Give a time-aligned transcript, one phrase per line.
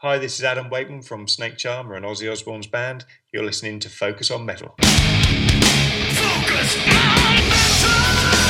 [0.00, 3.04] Hi, this is Adam Wakeman from Snakecharmer and Ozzy Osbourne's band.
[3.32, 4.76] You're listening to Focus on Metal.
[4.78, 8.47] Focus on Metal!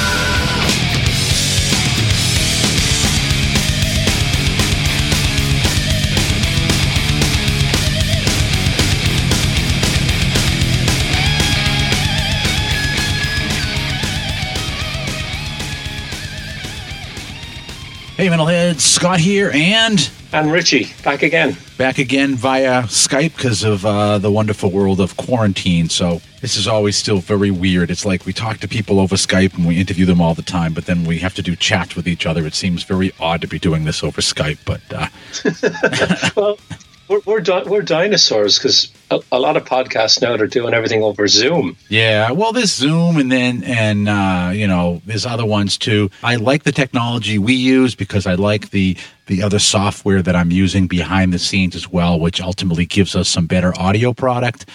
[18.19, 23.63] Hey, Mental Metalheads, Scott here, and and Richie back again, back again via Skype because
[23.63, 25.89] of uh, the wonderful world of quarantine.
[25.89, 27.93] So this is always still very weird.
[27.93, 30.75] It's like we talk to people over Skype and we interview them all the time,
[30.75, 32.45] but then we have to do chat with each other.
[32.45, 36.33] It seems very odd to be doing this over Skype, but uh...
[36.37, 36.59] well,
[37.07, 41.29] we're we're, di- we're dinosaurs because a, lot of podcasts now they're doing everything over
[41.29, 41.77] Zoom.
[41.89, 46.11] Yeah, well, this Zoom, and then and uh, you know there's other ones too.
[46.23, 50.51] I like the technology we use because I like the the other software that I'm
[50.51, 54.67] using behind the scenes as well, which ultimately gives us some better audio product.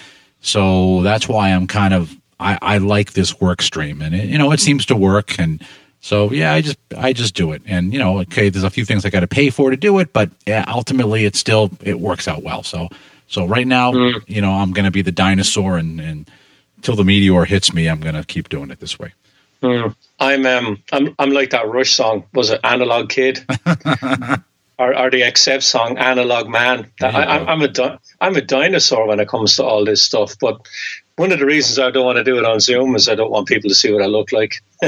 [0.42, 4.38] So that's why I'm kind of I, I like this work stream, and it, you
[4.38, 5.64] know it seems to work and
[6.04, 8.84] so yeah, I just I just do it, and you know, okay, there's a few
[8.84, 12.02] things I got to pay for to do it, but yeah, ultimately it still it
[12.02, 12.62] works out well.
[12.62, 12.90] So
[13.28, 14.24] so right now, mm.
[14.28, 16.30] you know, I'm going to be the dinosaur, and and
[16.78, 19.14] until the meteor hits me, I'm going to keep doing it this way.
[19.62, 19.96] Mm.
[20.20, 22.26] I'm um I'm I'm like that Rush song.
[22.34, 23.46] Was it Analog Kid?
[24.80, 26.92] or, or the Accept song, Analog Man.
[27.02, 30.36] I, am a di- I'm a dinosaur when it comes to all this stuff.
[30.40, 30.68] But
[31.16, 33.32] one of the reasons I don't want to do it on Zoom is I don't
[33.32, 34.56] want people to see what I look like.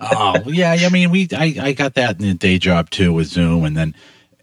[0.00, 3.28] oh yeah, I mean we I, I got that in the day job too with
[3.28, 3.94] Zoom, and then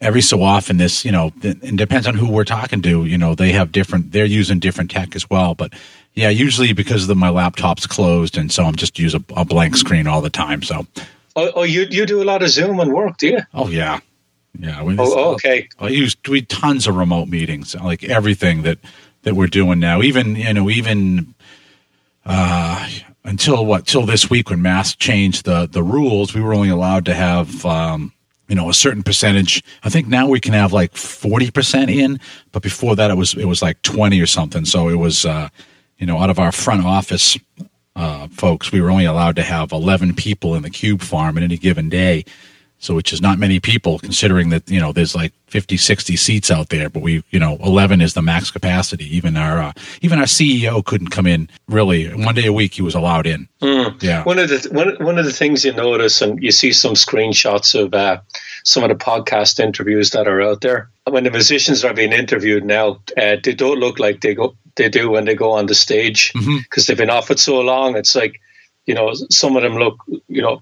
[0.05, 3.05] every so often this you know it depends on who we're talking to.
[3.05, 5.73] You know they have different they're using different tech as well, but
[6.13, 9.75] yeah, usually because the, my laptop's closed, and so I'm just use a, a blank
[9.75, 10.61] screen all the time.
[10.61, 10.87] So.
[11.35, 13.39] Oh, oh, you you do a lot of Zoom and work, do you?
[13.53, 13.99] Oh yeah,
[14.57, 14.81] yeah.
[14.81, 15.67] oh, okay.
[15.79, 18.77] I use we tons of remote meetings, like everything that
[19.23, 20.01] that we're doing now.
[20.01, 21.35] Even you know, even
[22.25, 22.89] uh,
[23.25, 23.85] until what?
[23.85, 27.65] Till this week when Mass changed the the rules, we were only allowed to have.
[27.65, 28.13] Um,
[28.47, 29.63] you know a certain percentage.
[29.83, 32.19] I think now we can have like 40% in
[32.51, 34.65] but before that it was it was like 20 or something.
[34.65, 35.49] So it was uh
[35.97, 37.37] you know out of our front office
[37.95, 41.43] uh folks we were only allowed to have 11 people in the cube farm at
[41.43, 42.25] any given day
[42.85, 46.51] so which is not many people considering that you know there's like 50 60 seats
[46.51, 49.05] out there but we you know 11 is the max capacity.
[49.15, 52.07] Even our uh, even our ceo couldn't come in really.
[52.13, 53.47] One day a week he was allowed in.
[53.61, 54.01] Mm.
[54.03, 54.23] yeah.
[54.23, 57.73] One of the one, one of the things you notice and you see some screenshots
[57.79, 58.21] of uh,
[58.63, 60.89] some of the podcast interviews that are out there.
[61.09, 64.89] When the musicians are being interviewed now uh, they don't look like they go they
[64.89, 66.81] do when they go on the stage because mm-hmm.
[66.87, 67.95] they've been off it so long.
[67.95, 68.41] It's like
[68.85, 69.97] you know some of them look
[70.27, 70.61] you know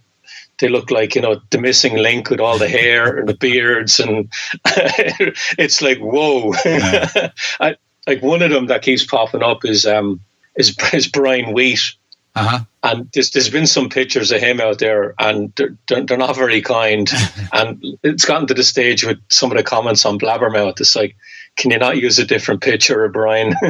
[0.59, 3.99] they look like you know the missing link with all the hair and the beards,
[3.99, 4.31] and
[4.65, 6.53] it's like whoa.
[6.65, 7.31] Yeah.
[7.59, 7.75] I,
[8.05, 10.19] like one of them that keeps popping up is um
[10.55, 11.95] is, is Brian Wheat.
[12.35, 12.59] Uh-huh.
[12.81, 16.61] And there's, there's been some pictures of him out there, and they're, they're not very
[16.61, 17.09] kind.
[17.53, 20.79] and it's gotten to the stage with some of the comments on Blabbermouth.
[20.81, 21.15] It's like,
[21.55, 23.55] can you not use a different picture of Brian?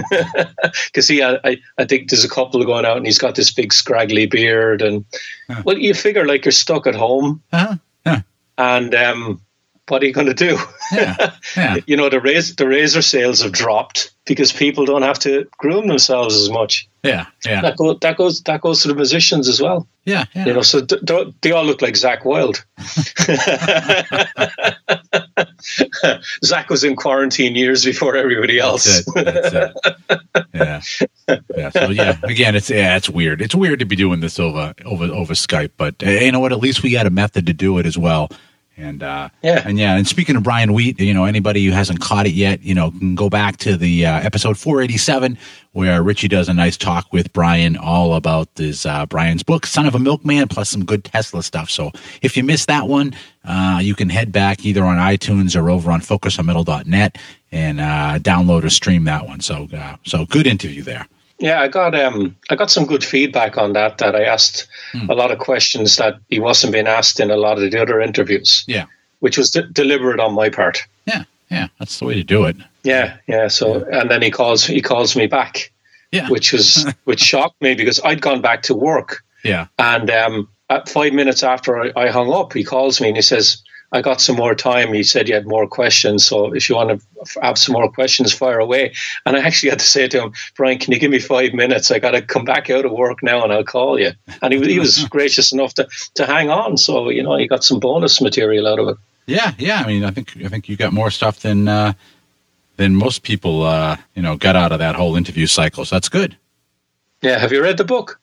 [0.86, 3.74] Because he, I, I think there's a couple going out and he's got this big
[3.74, 5.06] scraggly beard, and
[5.50, 5.62] huh.
[5.66, 7.76] well, you figure like you're stuck at home, uh-huh.
[8.06, 8.22] yeah.
[8.58, 9.42] and um,
[9.90, 10.58] what are you going to do?
[10.92, 11.34] Yeah.
[11.58, 11.78] Yeah.
[11.86, 15.88] you know, the razor, the razor sales have dropped because people don't have to groom
[15.88, 16.88] themselves as much.
[17.04, 17.62] Yeah, yeah.
[17.62, 19.86] That, go, that goes that goes to the musicians as well.
[20.06, 20.46] Yeah, yeah.
[20.46, 21.02] You know, so th-
[21.42, 22.64] they all look like Zakk Wylde.
[26.46, 29.04] Zach was in quarantine years before everybody else.
[29.14, 29.74] That's it.
[30.54, 31.12] That's it.
[31.28, 31.70] Yeah, yeah.
[31.72, 33.42] So yeah, again, it's yeah, it's weird.
[33.42, 36.54] It's weird to be doing this over over over Skype, but you know what?
[36.54, 38.30] At least we got a method to do it as well.
[38.76, 42.00] And uh, yeah, and yeah, and speaking of Brian Wheat, you know, anybody who hasn't
[42.00, 45.38] caught it yet, you know, can go back to the uh, episode 487
[45.74, 49.86] where Richie does a nice talk with Brian all about his uh, Brian's book, Son
[49.86, 51.70] of a Milkman, plus some good Tesla stuff.
[51.70, 51.92] So
[52.22, 53.14] if you missed that one,
[53.44, 57.18] uh, you can head back either on iTunes or over on FocusOnMetal.net
[57.52, 59.40] and uh, download or stream that one.
[59.42, 61.08] So, uh, so good interview there.
[61.44, 63.98] Yeah, I got um, I got some good feedback on that.
[63.98, 65.10] That I asked hmm.
[65.10, 68.00] a lot of questions that he wasn't being asked in a lot of the other
[68.00, 68.64] interviews.
[68.66, 68.86] Yeah,
[69.20, 70.88] which was de- deliberate on my part.
[71.06, 72.56] Yeah, yeah, that's the way to do it.
[72.84, 73.50] Yeah, yeah.
[73.50, 75.70] So, and then he calls he calls me back.
[76.14, 79.22] Yeah, which was which shocked me because I'd gone back to work.
[79.44, 83.18] Yeah, and um, at five minutes after I, I hung up, he calls me and
[83.18, 83.62] he says,
[83.94, 84.92] I got some more time.
[84.92, 88.34] He said you had more questions, so if you want to have some more questions,
[88.34, 88.94] fire away.
[89.24, 91.92] And I actually had to say to him, Brian, can you give me five minutes?
[91.92, 94.12] I got to come back out of work now, and I'll call you.
[94.42, 96.78] And he, he was gracious enough to to hang on.
[96.78, 98.98] So you know, he got some bonus material out of it.
[99.28, 99.84] Yeah, yeah.
[99.86, 101.94] I mean, I think I think you got more stuff than uh,
[102.78, 105.86] than most people, uh, you know, got out of that whole interview cycle.
[105.86, 106.36] So that's good.
[107.22, 107.38] Yeah.
[107.38, 108.20] Have you read the book?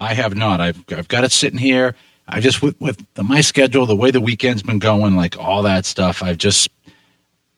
[0.00, 0.60] I have not.
[0.60, 1.94] I've I've got it sitting here.
[2.28, 5.62] I just with with the, my schedule, the way the weekend's been going, like all
[5.62, 6.22] that stuff.
[6.22, 6.70] I've just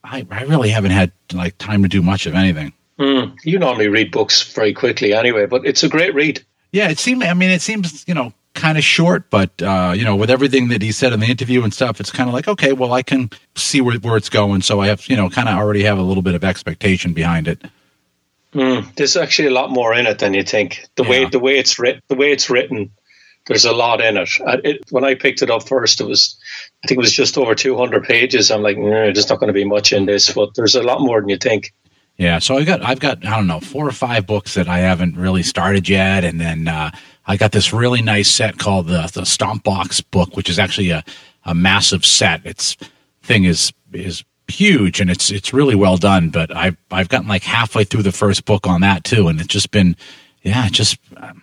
[0.03, 2.73] I I really haven't had like time to do much of anything.
[2.99, 6.43] Mm, you normally read books very quickly anyway, but it's a great read.
[6.71, 7.23] Yeah, it seemed.
[7.23, 10.69] I mean, it seems you know kind of short, but uh, you know, with everything
[10.69, 13.03] that he said in the interview and stuff, it's kind of like okay, well, I
[13.03, 15.97] can see where where it's going, so I have you know kind of already have
[15.97, 17.61] a little bit of expectation behind it.
[18.53, 20.87] Mm, there's actually a lot more in it than you think.
[20.95, 21.09] The yeah.
[21.09, 22.91] way the way it's written, the way it's written,
[23.47, 24.29] there's a lot in it.
[24.63, 24.83] it.
[24.91, 26.37] When I picked it up first, it was
[26.83, 28.51] I think it was just over 200 pages.
[28.51, 31.01] I'm like, mm, there's not going to be much in this, but there's a lot
[31.01, 31.73] more than you think.
[32.17, 34.79] Yeah, so I got I've got I don't know four or five books that I
[34.79, 36.91] haven't really started yet, and then uh,
[37.27, 40.91] I got this really nice set called the the Stomp Box book, which is actually
[40.91, 41.03] a,
[41.43, 42.45] a massive set.
[42.45, 42.77] Its
[43.21, 46.29] thing is is huge and it's it's really well done.
[46.29, 49.49] But I've I've gotten like halfway through the first book on that too, and it's
[49.49, 49.97] just been
[50.41, 51.41] yeah, just um,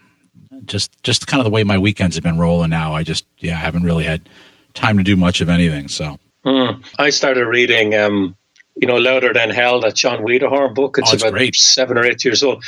[0.67, 2.95] just just kind of the way my weekends have been rolling now.
[2.95, 4.29] I just yeah, I haven't really had
[4.75, 5.89] time to do much of anything.
[5.89, 6.83] So mm.
[6.99, 7.95] I started reading.
[7.95, 8.37] Um
[8.77, 10.99] you know, Louder Than Hell, that John Wiederhorn book.
[10.99, 11.57] It's, oh, it's about great.
[11.57, 12.65] seven or eight years old.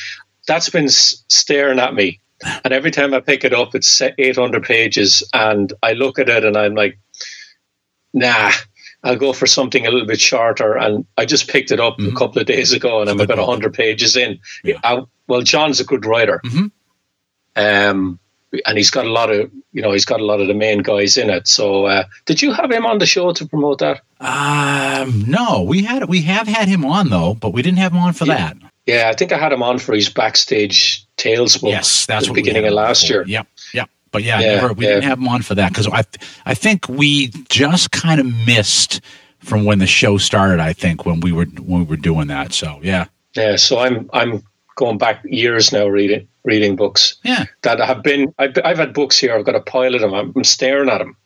[0.46, 2.20] That's been staring at me.
[2.64, 5.22] And every time I pick it up, it's 800 pages.
[5.32, 6.98] And I look at it and I'm like,
[8.12, 8.52] nah,
[9.02, 10.76] I'll go for something a little bit shorter.
[10.76, 12.14] And I just picked it up mm-hmm.
[12.14, 14.40] a couple of days ago and it's I'm about 100 pages in.
[14.62, 14.78] Yeah.
[14.84, 16.40] I, well, John's a good writer.
[16.44, 16.66] Mm-hmm.
[17.56, 18.18] Um,
[18.66, 20.82] and he's got a lot of you know he's got a lot of the main
[20.82, 21.48] guys in it.
[21.48, 24.02] So uh, did you have him on the show to promote that?
[24.20, 27.98] Um, no, we had we have had him on though, but we didn't have him
[27.98, 28.36] on for yeah.
[28.36, 28.56] that.
[28.86, 31.70] Yeah, I think I had him on for his backstage tales book.
[31.70, 33.24] Yes, that's the beginning of last year.
[33.26, 33.90] Yep, yep.
[34.10, 34.94] But yeah, yeah never, we yeah.
[34.94, 36.04] didn't have him on for that because I
[36.44, 39.00] I think we just kind of missed
[39.38, 40.60] from when the show started.
[40.60, 42.52] I think when we were when we were doing that.
[42.52, 43.06] So yeah.
[43.34, 44.44] Yeah, so I'm I'm
[44.76, 47.16] going back years now reading reading books.
[47.24, 48.34] Yeah, that have been.
[48.38, 49.34] I've, I've had books here.
[49.34, 50.14] I've got a pile of them.
[50.14, 51.16] I'm staring at them,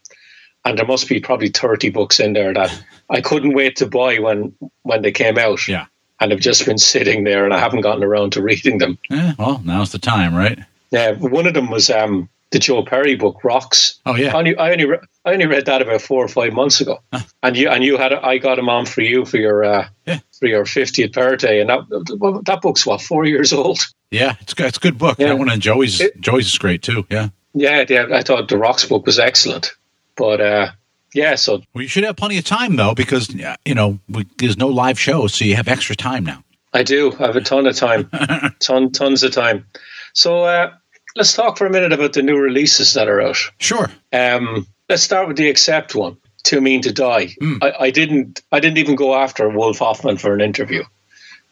[0.64, 4.18] and there must be probably thirty books in there that I couldn't wait to buy
[4.18, 5.66] when when they came out.
[5.68, 5.86] Yeah,
[6.20, 8.98] and have just been sitting there, and I haven't gotten around to reading them.
[9.10, 10.58] Yeah, well, now's the time, right?
[10.90, 14.00] Yeah, one of them was um, the Joe Perry book, Rocks.
[14.06, 16.52] Oh yeah, I only I only, re- I only read that about four or five
[16.52, 17.20] months ago, huh.
[17.42, 19.88] and you and you had a, I got him on for you for your uh,
[20.06, 20.20] yeah.
[20.38, 23.80] For your fiftieth birthday, and that well, that book's what four years old.
[24.10, 25.18] Yeah, it's it's a good book.
[25.18, 25.28] Yeah.
[25.28, 27.06] That one and Joey's it, Joey's is great too.
[27.10, 28.06] Yeah, yeah, yeah.
[28.12, 29.72] I thought the Rocks book was excellent,
[30.16, 30.70] but uh,
[31.14, 34.56] yeah, so well, you should have plenty of time though because you know we, there's
[34.56, 36.42] no live shows, so you have extra time now.
[36.72, 37.12] I do.
[37.18, 38.10] I have a ton of time,
[38.60, 39.66] ton tons of time.
[40.12, 40.44] So.
[40.44, 40.72] Uh,
[41.16, 43.38] let's talk for a minute about the new releases that are out.
[43.58, 43.90] Sure.
[44.12, 46.16] Um, let's start with the Accept one.
[46.48, 47.26] Too mean to die.
[47.42, 47.62] Mm.
[47.62, 48.40] I, I, didn't.
[48.50, 50.82] I didn't even go after Wolf Hoffmann for an interview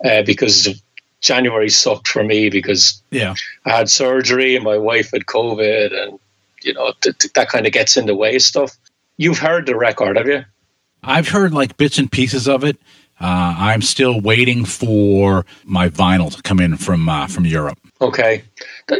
[0.02, 0.82] uh, because
[1.20, 3.34] January sucked for me because yeah,
[3.66, 6.18] I had surgery and my wife had COVID, and
[6.62, 8.74] you know th- that kind of gets in the way of stuff.
[9.18, 10.46] You've heard the record, have you?
[11.02, 12.78] I've heard like bits and pieces of it.
[13.20, 17.78] Uh, I'm still waiting for my vinyl to come in from uh, from Europe.
[18.00, 18.44] Okay,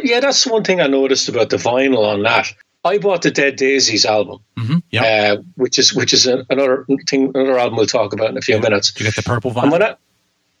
[0.03, 2.53] yeah, that's one thing I noticed about the vinyl on that.
[2.83, 4.77] I bought the Dead Daisies album, mm-hmm.
[4.97, 8.55] uh, which is which is another thing, another album we'll talk about in a few
[8.55, 8.61] yeah.
[8.61, 8.91] minutes.
[8.91, 9.81] Did you get the purple vinyl?
[9.81, 9.95] I,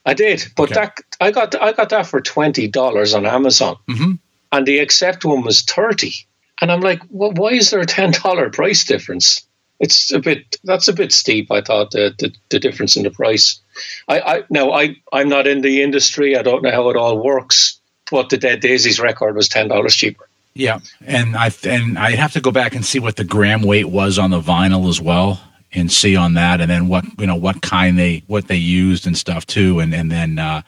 [0.05, 0.73] I, did, but okay.
[0.73, 4.13] that I got I got that for twenty dollars on Amazon, mm-hmm.
[4.51, 6.13] and the Accept one was thirty.
[6.59, 9.43] And I'm like, well, why is there a ten dollar price difference?
[9.79, 11.51] It's a bit that's a bit steep.
[11.51, 13.61] I thought the the, the difference in the price.
[14.07, 16.35] I, I now I I'm not in the industry.
[16.35, 19.95] I don't know how it all works but the Dead Daisies record was ten dollars
[19.95, 20.26] cheaper.
[20.57, 23.89] Yeah, and I and I have to go back and see what the gram weight
[23.89, 25.39] was on the vinyl as well,
[25.71, 29.05] and see on that, and then what you know what kind they what they used
[29.05, 30.63] and stuff too, and and then uh,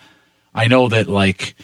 [0.53, 1.55] I know that like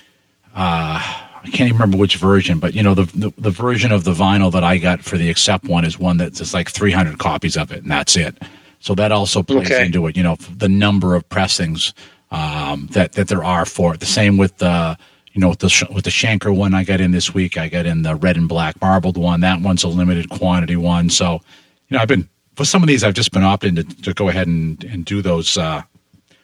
[0.55, 0.99] uh,
[1.45, 4.13] I can't even remember which version, but you know the, the, the version of the
[4.13, 7.71] vinyl that I got for the Accept one is one that's like 300 copies of
[7.71, 8.35] it, and that's it.
[8.79, 9.85] So that also plays okay.
[9.85, 10.17] into it.
[10.17, 11.93] You know the number of pressings
[12.31, 13.99] um, that that there are for it.
[13.99, 14.95] The same with the uh,
[15.35, 17.85] you know, with the with the Schenker one I got in this week, I got
[17.85, 19.41] in the red and black marbled one.
[19.41, 21.09] That one's a limited quantity one.
[21.09, 21.41] So,
[21.89, 24.29] you know, I've been for some of these, I've just been opting to, to go
[24.29, 25.81] ahead and, and do those uh,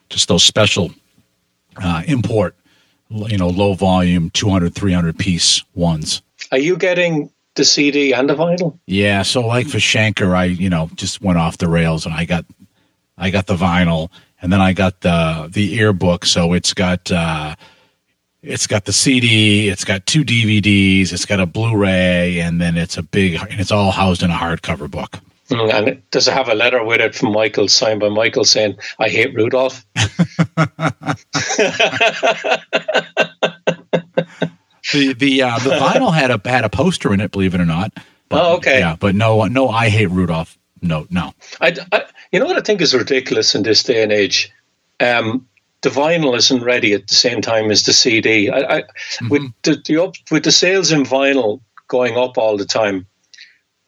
[0.10, 0.92] just those special
[1.82, 2.54] uh, import,
[3.10, 6.22] you know, low volume 200, 300 piece ones.
[6.52, 8.78] Are you getting the CD and the vinyl?
[8.88, 9.22] Yeah.
[9.22, 12.44] So, like for Schenker, I you know just went off the rails and I got
[13.18, 14.10] I got the vinyl
[14.42, 16.26] and then I got the the earbook.
[16.26, 17.10] So it's got.
[17.10, 17.56] Uh,
[18.44, 22.98] it's got the CD, it's got two DVDs, it's got a Blu-ray, and then it's
[22.98, 25.20] a big, and it's all housed in a hardcover book.
[25.50, 28.78] Mm, and does it have a letter with it from Michael, signed by Michael, saying
[28.98, 29.86] "I hate Rudolph"?
[34.94, 37.66] the the uh, the vinyl had a had a poster in it, believe it or
[37.66, 37.92] not.
[38.30, 38.80] But, oh, okay.
[38.80, 40.58] Yeah, but no, no, I hate Rudolph.
[40.82, 41.34] No, no.
[41.60, 44.54] I, I, you know what I think is ridiculous in this day and age.
[45.02, 45.48] Um,
[45.82, 48.50] the vinyl isn't ready at the same time as the CD.
[48.50, 49.30] I, I mm-hmm.
[49.30, 53.08] with the, the up, with the sales in vinyl going up all the time,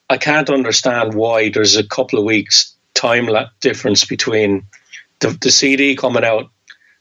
[0.09, 4.65] I can't understand why there's a couple of weeks time difference between
[5.19, 6.49] the, the CD coming out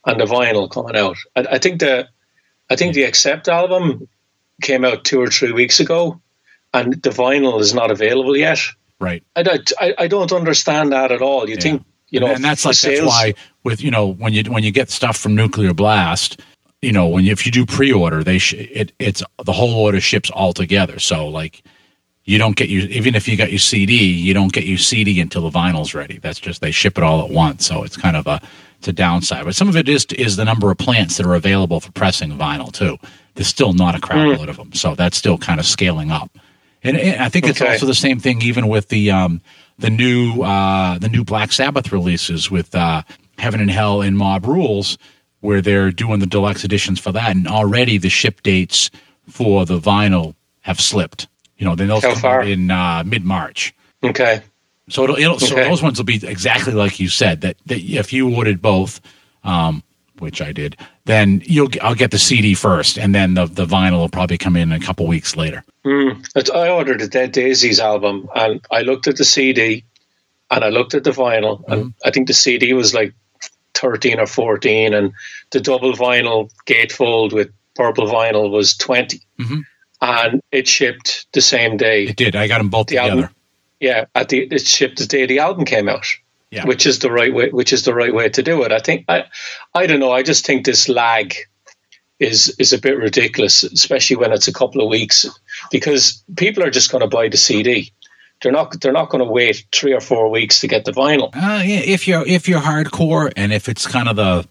[0.07, 1.17] and the vinyl coming out.
[1.37, 2.09] I, I think the
[2.71, 4.09] I think the Accept album
[4.63, 6.21] came out two or three weeks ago,
[6.73, 8.61] and the vinyl is not available yet.
[9.01, 9.25] Right.
[9.35, 11.49] I, I, I don't understand that at all.
[11.49, 11.61] You yeah.
[11.61, 14.63] think you know, and that's like sales, that's why with you know when you when
[14.63, 16.41] you get stuff from Nuclear Blast,
[16.83, 20.01] you know when you, if you do pre-order, they sh- it it's the whole order
[20.01, 20.99] ships all together.
[20.99, 21.63] So like
[22.25, 25.21] you don't get you even if you got your CD, you don't get your CD
[25.21, 26.19] until the vinyl's ready.
[26.19, 27.67] That's just they ship it all at once.
[27.67, 28.43] So it's kind of a
[28.77, 29.47] it's a downside.
[29.47, 32.31] But some of it is is the number of plants that are available for pressing
[32.33, 32.99] vinyl too.
[33.37, 34.49] There's still not a crowd mm.
[34.49, 36.31] of them, so that's still kind of scaling up.
[36.85, 39.41] And, and I think it's also the same thing even with the um,
[39.79, 43.03] the new uh, the new Black Sabbath releases with uh,
[43.39, 44.99] Heaven and Hell and Mob Rules,
[45.41, 48.91] where they're doing the deluxe editions for that, and already the ship dates
[49.29, 51.29] for the vinyl have slipped.
[51.57, 53.75] You know, then they'll come out in uh, mid March.
[54.03, 54.43] Okay.
[54.89, 55.47] So it'll, it'll okay.
[55.47, 59.01] so those ones will be exactly like you said that, that if you ordered both,
[59.45, 59.83] um,
[60.23, 63.99] which I did, then you'll I'll get the CD first, and then the the vinyl
[63.99, 65.65] will probably come in a couple weeks later.
[65.85, 66.25] Mm.
[66.55, 69.85] I ordered the Dead Daisies album, and I looked at the CD,
[70.51, 71.73] and I looked at the vinyl, mm-hmm.
[71.73, 73.13] and I think the CD was like
[73.75, 75.13] thirteen or fourteen, and
[75.51, 79.61] the double vinyl gatefold with purple vinyl was 20 mm-hmm.
[80.01, 82.05] and it shipped the same day.
[82.05, 82.37] It did.
[82.37, 83.23] I got them both the together.
[83.23, 83.35] Album,
[83.81, 86.07] yeah, at the it shipped the day the album came out.
[86.53, 86.67] Yeah.
[86.67, 88.73] Which is the right way which is the right way to do it.
[88.73, 89.25] I think I
[89.75, 91.35] I don't know, I just think this lag
[92.21, 95.27] is is a bit ridiculous, especially when it's a couple of weeks,
[95.71, 97.93] because people are just going to buy the CD.
[98.43, 101.35] They're not they're not going to wait three or four weeks to get the vinyl.
[101.35, 104.47] Uh, yeah, if you're if you're hardcore and if it's kind of the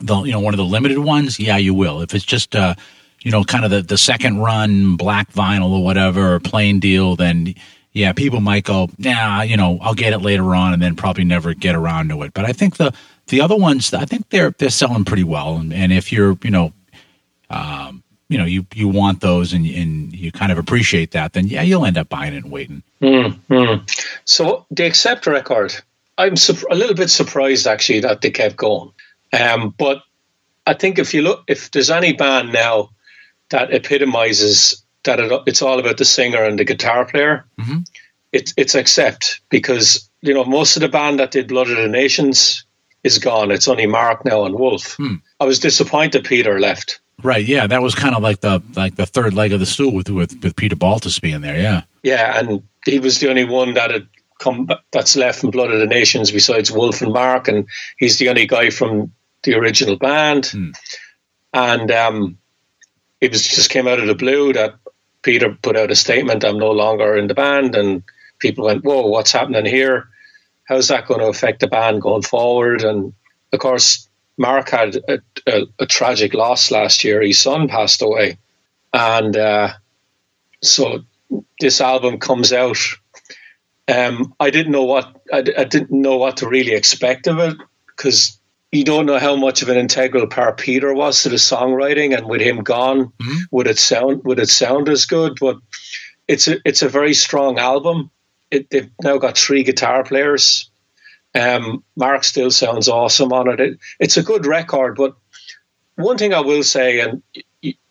[0.00, 2.00] the you know one of the limited ones, yeah, you will.
[2.02, 2.74] If it's just uh
[3.20, 7.16] you know kind of the the second run black vinyl or whatever or plain deal,
[7.16, 7.54] then
[7.92, 11.24] yeah, people might go, yeah, you know, I'll get it later on, and then probably
[11.24, 12.32] never get around to it.
[12.32, 12.94] But I think the
[13.28, 15.56] the other ones, I think they're they're selling pretty well.
[15.56, 16.72] And, and if you're, you know,
[17.50, 21.46] um, you know, you you want those and and you kind of appreciate that, then
[21.46, 22.82] yeah, you'll end up buying it and waiting.
[23.02, 23.84] Mm-hmm.
[24.24, 25.74] So the Accept record,
[26.16, 28.92] I'm su- a little bit surprised actually that they kept going.
[29.38, 30.02] Um, but
[30.66, 32.90] I think if you look, if there's any band now
[33.50, 37.44] that epitomizes that it, it's all about the singer and the guitar player.
[37.60, 37.80] Mm-hmm.
[38.32, 41.88] It, it's accept because you know most of the band that did Blood of the
[41.88, 42.64] Nations
[43.04, 43.50] is gone.
[43.50, 44.94] It's only Mark now and Wolf.
[44.94, 45.16] Hmm.
[45.40, 47.00] I was disappointed Peter left.
[47.22, 47.44] Right.
[47.44, 50.08] Yeah, that was kind of like the like the third leg of the stool with
[50.08, 51.58] with, with Peter Baltes being there.
[51.58, 51.82] Yeah.
[52.02, 55.78] Yeah, and he was the only one that had come that's left from Blood of
[55.78, 57.66] the Nations besides Wolf and Mark, and
[57.96, 60.46] he's the only guy from the original band.
[60.46, 60.70] Hmm.
[61.54, 62.38] And um,
[63.20, 64.74] it was just came out of the blue that
[65.22, 67.74] Peter put out a statement, I'm no longer in the band.
[67.74, 68.02] And
[68.38, 70.08] people went, whoa, what's happening here?
[70.64, 72.82] How's that going to affect the band going forward?
[72.82, 73.12] And
[73.52, 77.20] of course, Mark had a, a, a tragic loss last year.
[77.22, 78.38] His son passed away.
[78.92, 79.72] And uh,
[80.62, 81.04] so
[81.60, 82.78] this album comes out.
[83.88, 87.56] Um, I didn't know what I, I didn't know what to really expect of it
[87.86, 88.38] because
[88.72, 92.26] you don't know how much of an integral part Peter was to the songwriting, and
[92.26, 93.38] with him gone, mm-hmm.
[93.50, 95.38] would it sound would it sound as good?
[95.38, 95.58] But
[96.26, 98.10] it's a it's a very strong album.
[98.50, 100.70] It, they've now got three guitar players.
[101.34, 103.60] Um, Mark still sounds awesome on it.
[103.60, 103.78] it.
[104.00, 105.16] It's a good record, but
[105.96, 107.22] one thing I will say, and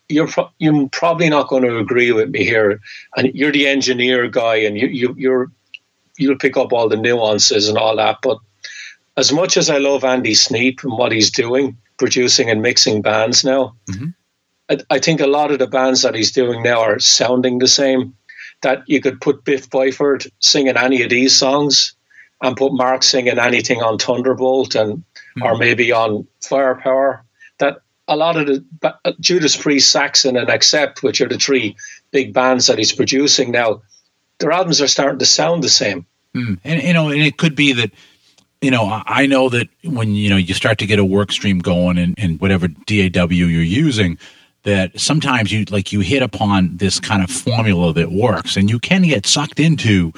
[0.08, 2.80] you're pro- you're probably not going to agree with me here,
[3.16, 5.52] and you're the engineer guy, and you, you you're
[6.18, 8.38] you'll pick up all the nuances and all that, but
[9.16, 13.44] as much as I love Andy Sneap and what he's doing, producing and mixing bands
[13.44, 14.08] now, mm-hmm.
[14.70, 17.68] I, I, think a lot of the bands that he's doing now are sounding the
[17.68, 18.16] same.
[18.62, 21.96] That you could put Biff Byford singing any of these songs
[22.40, 25.42] and put Mark singing anything on Thunderbolt and mm-hmm.
[25.42, 27.24] or maybe on Firepower.
[27.58, 31.76] That a lot of the Judas Priest, Saxon, and Accept, which are the three
[32.12, 33.82] big bands that he's producing now,
[34.38, 36.06] their albums are starting to sound the same.
[36.34, 36.58] Mm.
[36.64, 37.92] And you know, and it could be that
[38.62, 41.58] you know, I know that when you know you start to get a work stream
[41.58, 44.16] going in, in whatever DAW you're using,
[44.62, 48.78] that sometimes you like you hit upon this kind of formula that works, and you
[48.78, 50.12] can get sucked into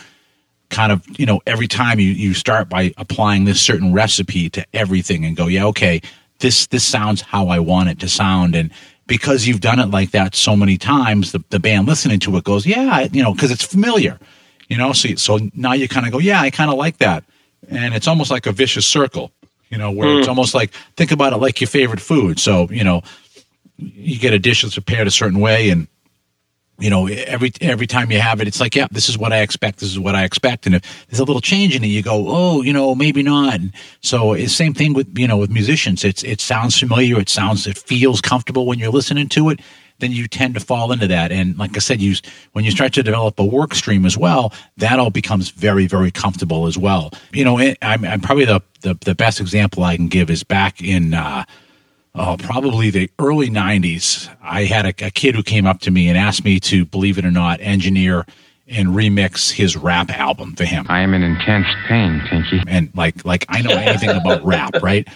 [0.68, 4.64] kind of you know every time you you start by applying this certain recipe to
[4.74, 6.00] everything and go yeah okay
[6.40, 8.54] this this sounds how I want it to sound.
[8.54, 8.70] And
[9.06, 12.44] because you've done it like that so many times the, the band listening to it
[12.44, 14.18] goes yeah you know because it's familiar
[14.68, 17.24] you know so so now you kind of go yeah I kind of like that
[17.68, 19.32] and it's almost like a vicious circle
[19.74, 20.18] you know where mm.
[20.20, 22.38] it's almost like think about it like your favorite food.
[22.38, 23.02] So you know
[23.76, 25.88] you get a dish that's prepared a certain way and
[26.78, 29.40] you know every every time you have it it's like yeah this is what i
[29.40, 30.66] expect this is what i expect.
[30.66, 33.54] And if there's a little change in it you go oh you know maybe not.
[33.54, 36.04] And so it's same thing with you know with musicians.
[36.04, 37.18] It's it sounds familiar.
[37.18, 39.60] It sounds it feels comfortable when you're listening to it
[39.98, 41.32] then you tend to fall into that.
[41.32, 42.14] And like i said you
[42.52, 46.10] when you start to develop a work stream as well that all becomes very very
[46.10, 47.10] comfortable as well.
[47.32, 50.82] You know i'm, I'm probably the, the the best example i can give is back
[50.82, 51.44] in uh
[52.14, 56.08] oh, probably the early 90s, I had a, a, kid who came up to me
[56.08, 58.24] and asked me to, believe it or not, engineer
[58.74, 60.86] and remix his rap album for him.
[60.88, 62.62] I am in intense pain, Pinky.
[62.66, 65.06] And like, like I know anything about rap, right?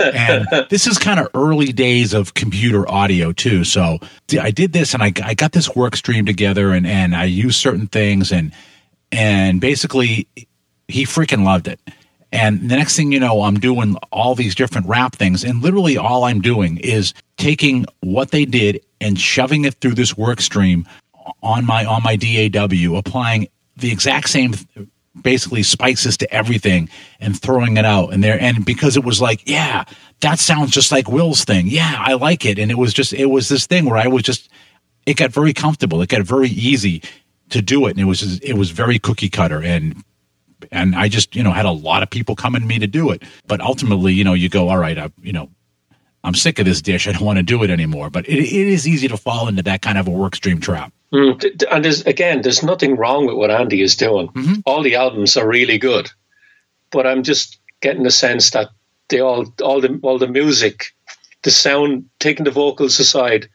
[0.00, 3.64] And this is kind of early days of computer audio too.
[3.64, 3.98] So
[4.40, 7.60] I did this and I, I got this work stream together and, and I used
[7.60, 8.52] certain things and,
[9.10, 10.26] and basically
[10.88, 11.80] he freaking loved it.
[12.32, 15.44] And the next thing you know, I'm doing all these different rap things.
[15.44, 20.16] And literally all I'm doing is taking what they did and shoving it through this
[20.16, 20.86] work stream
[21.42, 24.54] on my on my DAW, applying the exact same
[25.20, 26.88] basically spices to everything
[27.20, 28.40] and throwing it out and there.
[28.40, 29.84] And because it was like yeah
[30.20, 31.66] that sounds just like will's thing.
[31.66, 32.58] Yeah i like it.
[32.58, 34.48] And it was just it was this thing where i was just
[35.06, 36.00] it got very comfortable.
[36.02, 37.02] It got very easy
[37.50, 37.90] to do it.
[37.90, 39.62] And it was just, it was very cookie cutter.
[39.62, 40.04] And
[40.70, 43.10] and I just you know had a lot of people coming to me to do
[43.10, 43.22] it.
[43.46, 45.50] But ultimately, you know, you go, all right, I, you know,
[46.24, 47.08] I'm sick of this dish.
[47.08, 48.10] I don't want to do it anymore.
[48.10, 50.92] But it, it is easy to fall into that kind of a work stream trap.
[51.12, 54.28] Mm, and there's again, there's nothing wrong with what Andy is doing.
[54.28, 54.60] Mm-hmm.
[54.64, 56.10] All the albums are really good,
[56.90, 58.70] but I'm just getting the sense that
[59.08, 60.94] they all, all the, all the music,
[61.42, 63.50] the sound, taking the vocals aside,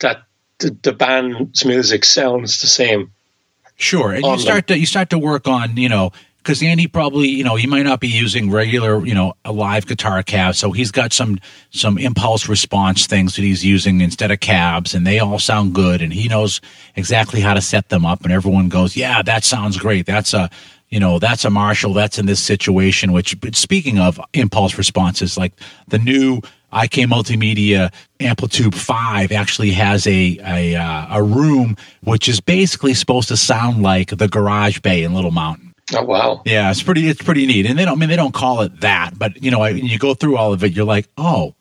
[0.00, 0.24] that
[0.58, 3.12] the, the band's music sounds the same.
[3.76, 7.28] Sure, and you start to you start to work on you know because Andy probably,
[7.28, 10.72] you know, he might not be using regular, you know, a live guitar cab, so
[10.72, 11.38] he's got some
[11.70, 16.02] some impulse response things that he's using instead of cabs, and they all sound good,
[16.02, 16.60] and he knows
[16.96, 20.06] exactly how to set them up, and everyone goes, yeah, that sounds great.
[20.06, 20.50] That's a
[20.90, 21.94] you know, that's a Marshall.
[21.94, 23.12] That's in this situation.
[23.12, 25.52] Which, speaking of impulse responses, like
[25.88, 26.38] the new
[26.72, 33.28] IK Multimedia AmpliTube 5 actually has a a, uh, a room which is basically supposed
[33.28, 35.69] to sound like the Garage Bay in Little Mountain.
[35.94, 36.42] Oh wow!
[36.44, 37.08] Yeah, it's pretty.
[37.08, 37.66] It's pretty neat.
[37.66, 37.96] And they don't.
[37.96, 40.62] I mean, they don't call it that, but you know, you go through all of
[40.62, 41.54] it, you're like, oh,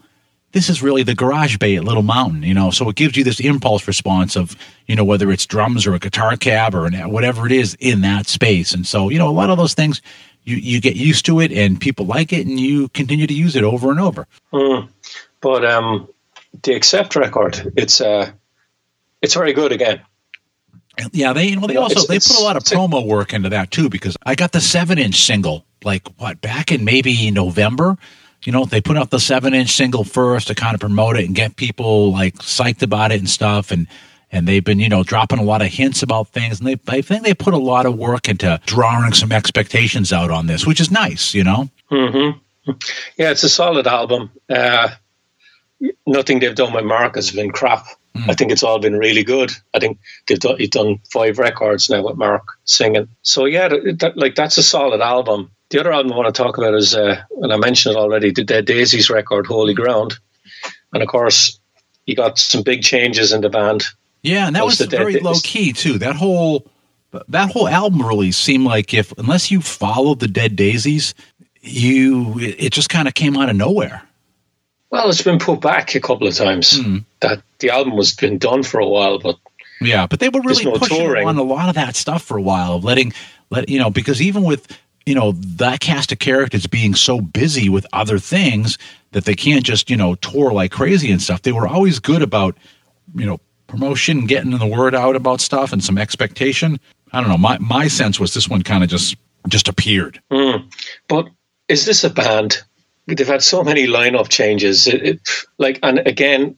[0.51, 2.43] this is really the garage bay at Little Mountain.
[2.43, 4.55] You know, so it gives you this impulse response of
[4.87, 8.27] you know whether it's drums or a guitar cab or whatever it is in that
[8.27, 8.73] space.
[8.73, 10.01] And so you know, a lot of those things
[10.43, 13.55] you you get used to it, and people like it, and you continue to use
[13.55, 14.27] it over and over.
[14.53, 14.89] Mm.
[15.41, 16.09] But um,
[16.63, 18.31] the Accept record, it's uh,
[19.21, 20.01] it's very good again.
[21.11, 23.89] Yeah, they well they also they put a lot of promo work into that too
[23.89, 27.97] because I got the seven inch single like what back in maybe November.
[28.43, 31.25] You know, they put out the seven inch single first to kind of promote it
[31.25, 33.87] and get people like psyched about it and stuff and
[34.31, 37.01] and they've been you know dropping a lot of hints about things and they I
[37.01, 40.79] think they put a lot of work into drawing some expectations out on this, which
[40.79, 41.69] is nice, you know.
[41.91, 42.39] Mm-hmm.
[43.17, 44.31] Yeah, it's a solid album.
[44.47, 44.89] Uh,
[46.05, 47.85] nothing they've done with Mark has been crap.
[48.15, 48.29] Mm.
[48.29, 49.51] I think it's all been really good.
[49.73, 53.07] I think they've done, he's done five records now with Mark singing.
[53.21, 55.51] So yeah, that, like that's a solid album.
[55.69, 58.31] The other album I want to talk about is, uh, and I mentioned it already,
[58.31, 60.17] the Dead Daisies record, Holy Ground,
[60.93, 61.59] and of course,
[62.07, 63.85] you got some big changes in the band.
[64.23, 65.99] Yeah, and that was, was very Dead low key too.
[65.99, 66.67] That whole
[67.27, 71.13] that whole album release seemed like if unless you followed the Dead Daisies,
[71.61, 74.01] you it just kind of came out of nowhere.
[74.91, 76.79] Well, it's been put back a couple of times.
[76.79, 77.05] Mm.
[77.19, 79.37] That the album was been done for a while, but
[79.81, 81.27] yeah, but they were really no pushing touring.
[81.27, 83.13] on a lot of that stuff for a while, of letting
[83.49, 87.69] let you know because even with you know that cast of characters being so busy
[87.69, 88.77] with other things
[89.11, 91.41] that they can't just you know tour like crazy and stuff.
[91.43, 92.57] They were always good about
[93.15, 96.79] you know promotion, getting the word out about stuff, and some expectation.
[97.11, 97.37] I don't know.
[97.37, 99.15] My my sense was this one kind of just
[99.47, 100.21] just appeared.
[100.31, 100.71] Mm.
[101.07, 101.29] But
[101.67, 102.63] is this a band
[103.15, 104.87] they've had so many lineup changes.
[104.87, 105.19] It, it,
[105.57, 106.57] like, and again,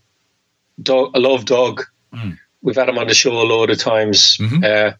[0.81, 1.83] Doug, I love Doug.
[2.13, 2.37] Mm.
[2.61, 4.37] We've had him on the show a load of times.
[4.37, 4.63] Mm-hmm.
[4.63, 4.91] Uh,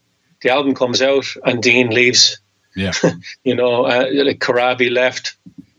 [0.41, 2.39] the album comes out and Dean leaves.
[2.75, 2.93] Yeah,
[3.43, 5.35] you know, uh, like Corabi left,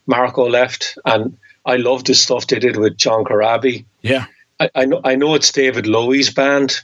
[0.06, 3.86] Marco left, and I love the stuff they did with John Corabi.
[4.02, 4.26] Yeah,
[4.60, 5.00] I, I know.
[5.02, 6.74] I know it's David Lowy's band.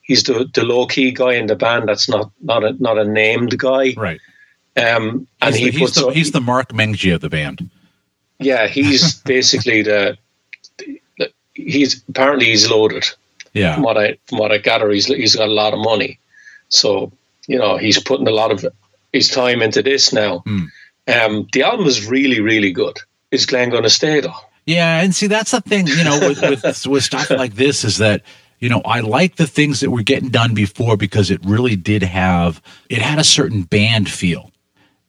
[0.00, 1.88] He's the the low key guy in the band.
[1.88, 3.94] That's not not a not a named guy.
[3.96, 4.20] Right.
[4.76, 7.68] Um, and he's, he the, he's, the, up- he's the Mark Menghi of the band.
[8.40, 10.18] Yeah, he's basically the,
[10.78, 13.06] the he's apparently he's loaded.
[13.52, 13.74] Yeah.
[13.74, 16.18] From what I from what I gather, he's he's got a lot of money,
[16.68, 17.12] so
[17.46, 18.64] you know he's putting a lot of
[19.12, 20.38] his time into this now.
[20.40, 20.64] Hmm.
[21.08, 22.98] Um, the album is really really good.
[23.30, 24.34] Is Glenn going to stay though?
[24.66, 27.98] Yeah, and see that's the thing, you know, with, with with stuff like this is
[27.98, 28.22] that
[28.60, 32.02] you know I like the things that were getting done before because it really did
[32.02, 34.49] have it had a certain band feel,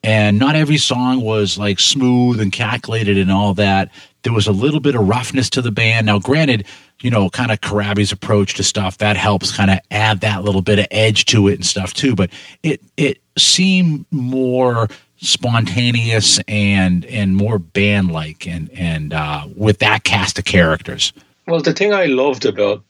[0.03, 3.91] and not every song was like smooth and calculated and all that.
[4.23, 6.05] There was a little bit of roughness to the band.
[6.05, 6.65] Now, granted,
[7.01, 10.61] you know, kind of Corabi's approach to stuff that helps kind of add that little
[10.61, 12.15] bit of edge to it and stuff too.
[12.15, 12.31] But
[12.63, 14.87] it it seemed more
[15.17, 21.13] spontaneous and and more band like and and uh, with that cast of characters.
[21.47, 22.83] Well, the thing I loved about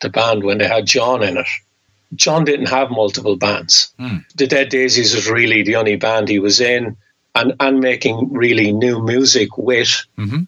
[0.00, 1.46] the band when they had John in it,
[2.14, 3.92] John didn't have multiple bands.
[4.34, 6.96] The Dead Daisies was really the only band he was in,
[7.34, 10.04] and and making really new music with.
[10.16, 10.46] Mhm.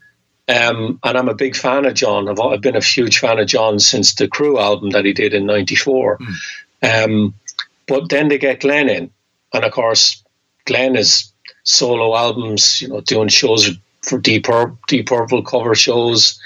[0.49, 2.29] Um, and I'm a big fan of John.
[2.29, 5.33] I've, I've been a huge fan of John since the Crüe album that he did
[5.35, 6.19] in '94.
[6.83, 7.35] Um,
[7.87, 9.11] but then they get Glenn in,
[9.53, 10.23] and of course,
[10.65, 12.81] Glenn is solo albums.
[12.83, 13.71] You know, doing shows
[14.03, 16.41] for Deep, Pur- Deep Purple cover shows.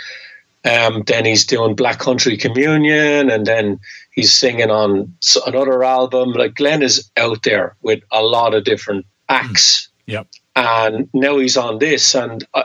[0.64, 5.14] Um, then he's doing Black Country Communion, and then he's singing on
[5.46, 6.32] another album.
[6.32, 10.12] Like Glenn is out there with a lot of different acts, mm.
[10.14, 10.28] Yep.
[10.56, 12.14] and now he's on this.
[12.14, 12.64] And I,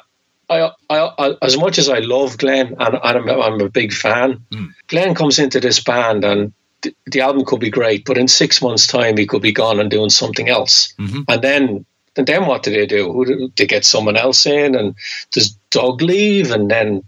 [0.50, 4.46] I, I, as much as I love Glenn, and, and I'm, I'm a big fan,
[4.52, 4.70] mm.
[4.88, 8.62] Glenn comes into this band, and th- the album could be great, but in six
[8.62, 10.94] months' time, he could be gone and doing something else.
[11.00, 11.22] Mm-hmm.
[11.28, 11.86] And then,
[12.16, 13.12] and then what do they do?
[13.12, 14.76] Who do they get someone else in?
[14.76, 14.96] And
[15.32, 16.52] does Doug leave?
[16.52, 17.04] And then,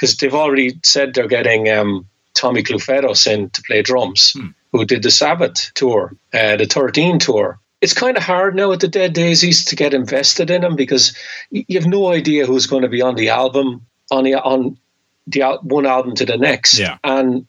[0.00, 4.34] because they've already said they're getting um, Tommy Clufetos in to play drums,
[4.72, 7.58] who did the Sabbath tour, uh, the 13 tour.
[7.82, 11.14] It's kind of hard now at the Dead Daisies to get invested in them because
[11.50, 14.78] you have no idea who's going to be on the album on the on
[15.26, 16.96] the one album to the next, Yeah.
[17.04, 17.46] and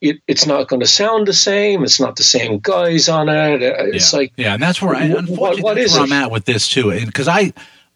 [0.00, 1.82] it, it's not going to sound the same.
[1.82, 3.62] It's not the same guys on it.
[3.62, 4.18] Uh, It's yeah.
[4.18, 6.06] like yeah, and that's where I unfortunately what- what that's where it?
[6.06, 7.52] I'm at with this too, and because I,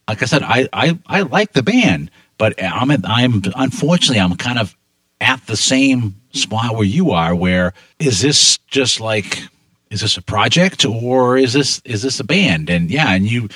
[0.08, 2.10] like I said, I, I I like the band,
[2.42, 4.76] but I'm at, I'm unfortunately I'm kind of
[5.20, 7.36] at the same spot where you are.
[7.36, 9.44] Where is this just like
[9.90, 12.68] is this a project or is this is this a band?
[12.68, 13.48] And yeah, and you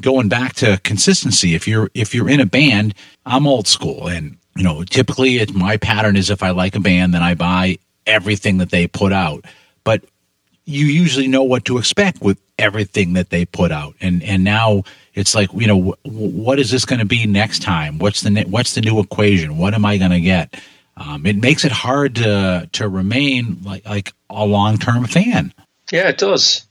[0.00, 1.54] going back to consistency.
[1.54, 5.54] If you're if you're in a band, I'm old school, and you know typically it's
[5.54, 9.12] my pattern is if I like a band, then I buy everything that they put
[9.12, 9.44] out.
[9.84, 10.02] But
[10.64, 14.82] you usually know what to expect with everything that they put out and and now
[15.16, 17.98] it's like you know wh- what is this going to be next time?
[17.98, 19.58] What's the ne- what's the new equation?
[19.58, 20.54] What am i going to get?
[20.96, 25.52] Um, it makes it hard to to remain like like a long-term fan.
[25.92, 26.64] Yeah, it does.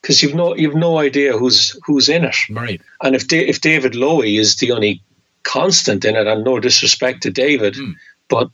[0.00, 2.36] Because you've no you've no idea who's who's in it.
[2.50, 2.80] right.
[3.02, 5.00] And if da- if David Lowy is the only
[5.44, 7.92] constant in it, and no disrespect to David, Hmm.
[8.28, 8.50] but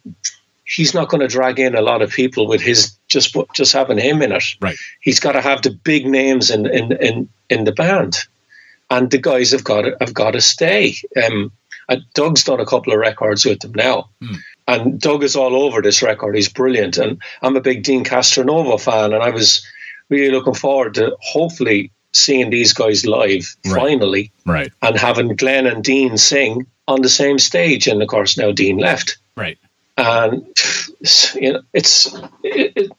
[0.64, 3.98] he's not going to drag in a lot of people with his just just having
[3.98, 4.44] him in it.
[4.60, 4.76] right.
[5.00, 8.18] He's got to have the big names in in in, in the band,
[8.90, 10.96] and the guys have got to, have got to stay.
[11.22, 11.52] Um,
[12.14, 14.10] Doug's done a couple of records with them now.
[14.66, 16.34] And Doug is all over this record.
[16.36, 16.98] He's brilliant.
[16.98, 19.14] And I'm a big Dean Castronovo fan.
[19.14, 19.66] And I was
[20.10, 23.74] really looking forward to hopefully seeing these guys live Right.
[23.80, 27.86] finally right and having Glenn and Dean sing on the same stage.
[27.86, 29.16] And of course, now Dean left.
[29.36, 29.56] right
[29.96, 30.46] And
[31.34, 32.92] you know, it's it, it,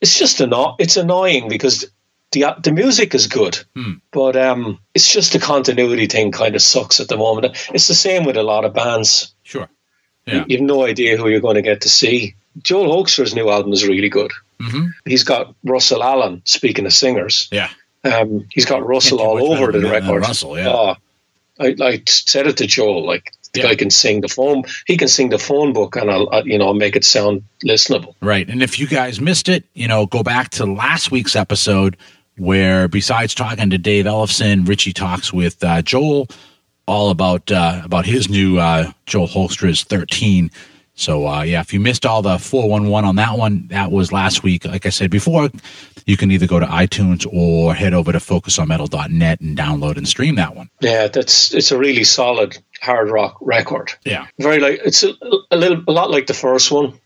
[0.00, 1.84] it's just anno- it's annoying because
[2.32, 3.58] the the music is good,
[4.10, 7.56] but um, it's just the continuity thing kind of sucks at the moment.
[7.72, 9.34] It's the same with a lot of bands.
[9.42, 9.68] sure
[10.26, 12.34] yeah You have no idea who you're going to get to see.
[12.62, 14.30] Joel Hoekstra's new album is really good.
[14.60, 14.90] Mhm.
[15.04, 16.42] He's got Russell Allen.
[16.44, 17.70] Speaking of singers, yeah
[18.04, 20.22] um, he's got Russell all over the record.
[20.22, 20.68] Russell, yeah.
[20.68, 20.96] Oh,
[21.60, 23.06] I, I said it to Joel.
[23.06, 23.68] Like the Yeah.
[23.68, 24.64] guy can sing the phone.
[24.86, 28.14] He can sing the phone book, and I'll uh, you know make it sound listenable.
[28.20, 28.48] Right.
[28.48, 31.96] And if you guys missed it, you know, go back to last week's episode
[32.38, 36.28] where besides talking to Dave Ellefson, Richie talks with uh, Joel
[36.86, 40.50] all about uh, about his new uh, Joel Hoekstra's 13.
[40.94, 44.42] So uh, yeah, if you missed all the 411 on that one, that was last
[44.42, 44.64] week.
[44.64, 45.50] Like I said before,
[46.06, 50.34] you can either go to iTunes or head over to focusonmetal.net and download and stream
[50.36, 50.68] that one.
[50.80, 53.92] Yeah, that's it's a really solid hard rock record.
[54.04, 54.26] Yeah.
[54.38, 55.12] Very like it's a,
[55.50, 56.98] a little a lot like the first one,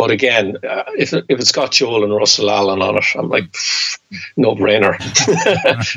[0.00, 3.54] but again, uh, if if it's got Joel and Russell Allen on it, I'm like
[4.34, 4.96] no brainer.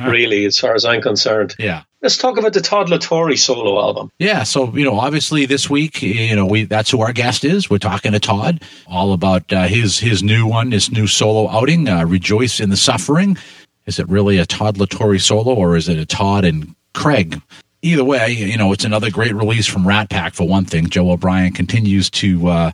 [0.12, 1.56] really, as far as I'm concerned.
[1.58, 1.84] Yeah.
[2.02, 4.10] Let's talk about the Todd La Torre solo album.
[4.20, 7.70] Yeah, so you know, obviously this week, you know, we that's who our guest is.
[7.70, 11.88] We're talking to Todd all about uh, his his new one, his new solo outing,
[11.88, 13.38] uh, "Rejoice in the Suffering."
[13.86, 17.42] is it really a Todd La Torre solo or is it a Todd and Craig?
[17.82, 20.88] Either way, you know, it's another great release from Rat Pak for one thing.
[20.88, 22.72] Joe O'Brien continues to uh,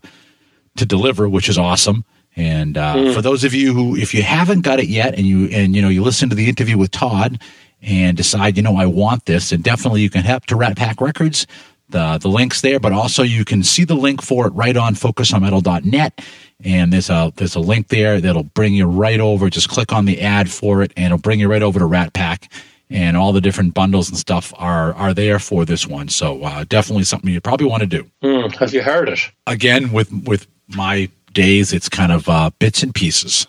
[0.80, 2.04] to deliver, which is awesome.
[2.36, 3.14] And uh, mm.
[3.14, 5.82] for those of you who, if you haven't got it yet, and you and you
[5.82, 7.42] know you listen to the interview with Todd
[7.82, 11.02] and decide, you know, I want this, and definitely you can help to Rat Pak
[11.02, 11.48] Records.
[11.90, 14.94] The the links there, but also you can see the link for it right on
[14.94, 16.22] focusonmetal.net.
[16.64, 19.50] And there's a there's a link there that'll bring you right over.
[19.50, 22.14] Just click on the ad for it, and it'll bring you right over to Rat
[22.14, 22.52] Pak
[22.92, 26.10] and all the different bundles and stuff are are there for this one.
[26.10, 28.10] So uh, definitely something you probably want to do.
[28.24, 29.20] Mm, have you heard it?
[29.48, 33.48] Again, with with my days, it's kind of uh, bits and pieces,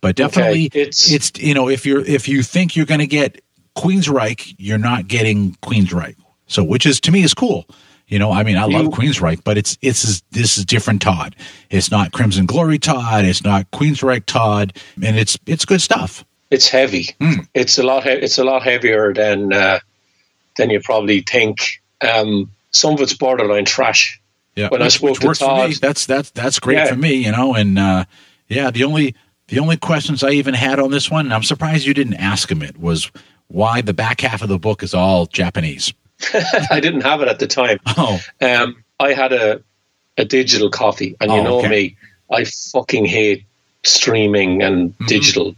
[0.00, 3.06] but definitely okay, it's, it's you know if you're if you think you're going to
[3.06, 3.42] get
[3.76, 6.16] Queensryche, you're not getting Queensryche.
[6.46, 7.66] So which is to me is cool.
[8.06, 11.34] You know, I mean, I love Queensryche, but it's it's this is different Todd.
[11.70, 13.24] It's not Crimson Glory Todd.
[13.24, 16.24] It's not Queensryche Todd, and it's it's good stuff.
[16.50, 17.04] It's heavy.
[17.20, 17.48] Mm.
[17.54, 18.06] It's a lot.
[18.06, 19.80] It's a lot heavier than uh,
[20.56, 21.80] than you probably think.
[22.00, 24.20] Um, some of it's borderline trash.
[24.56, 26.86] Yeah, when which, I spoke to Todd, that's that's that's great yeah.
[26.86, 27.14] for me.
[27.14, 28.04] You know, and uh,
[28.48, 29.14] yeah, the only
[29.48, 32.50] the only questions I even had on this one, and I'm surprised you didn't ask
[32.50, 33.10] him it, was
[33.48, 35.92] why the back half of the book is all Japanese.
[36.70, 37.78] I didn't have it at the time.
[37.96, 39.62] Oh, um, I had a
[40.16, 41.68] a digital copy, and you oh, know okay.
[41.68, 41.96] me,
[42.30, 43.44] I fucking hate
[43.82, 45.06] streaming and mm-hmm.
[45.06, 45.56] digital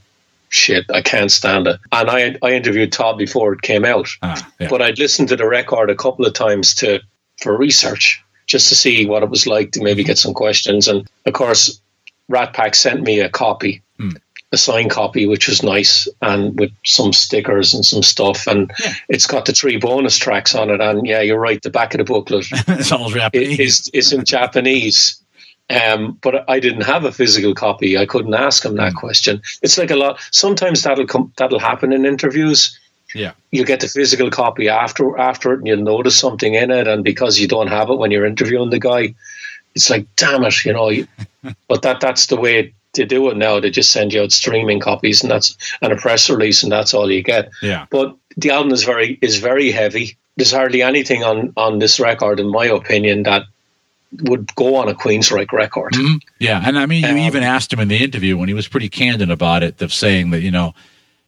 [0.48, 0.86] shit.
[0.90, 1.78] I can't stand it.
[1.92, 4.68] And I I interviewed Todd before it came out, ah, yeah.
[4.68, 7.00] but I'd listened to the record a couple of times to
[7.38, 10.88] for research just to see what it was like to maybe get some questions.
[10.88, 11.80] And of course,
[12.28, 13.82] Rat Pak sent me a copy.
[13.98, 14.18] Mm.
[14.52, 18.92] A signed copy, which was nice, and with some stickers and some stuff, and yeah.
[19.08, 20.80] it's got the three bonus tracks on it.
[20.80, 21.60] And yeah, you're right.
[21.60, 23.58] The back of the booklet it's all Japanese.
[23.58, 25.20] Is, is in Japanese,
[25.68, 27.98] um, but I didn't have a physical copy.
[27.98, 28.96] I couldn't ask him that mm.
[28.96, 29.42] question.
[29.62, 30.20] It's like a lot.
[30.30, 31.32] Sometimes that'll come.
[31.38, 32.78] That'll happen in interviews.
[33.16, 36.86] Yeah, you get the physical copy after after it, and you'll notice something in it,
[36.88, 39.14] and because you don't have it when you're interviewing the guy,
[39.74, 40.90] it's like, damn it, you know.
[41.68, 43.60] but that that's the way to do it now.
[43.60, 46.94] They just send you out streaming copies, and that's and a press release, and that's
[46.94, 47.50] all you get.
[47.62, 47.86] Yeah.
[47.90, 50.16] But the album is very is very heavy.
[50.36, 53.44] There's hardly anything on on this record, in my opinion, that
[54.22, 55.92] would go on a Queensryche record.
[55.92, 56.16] Mm-hmm.
[56.38, 58.68] Yeah, and I mean, you um, even asked him in the interview when he was
[58.68, 60.74] pretty candid about it, of saying that you know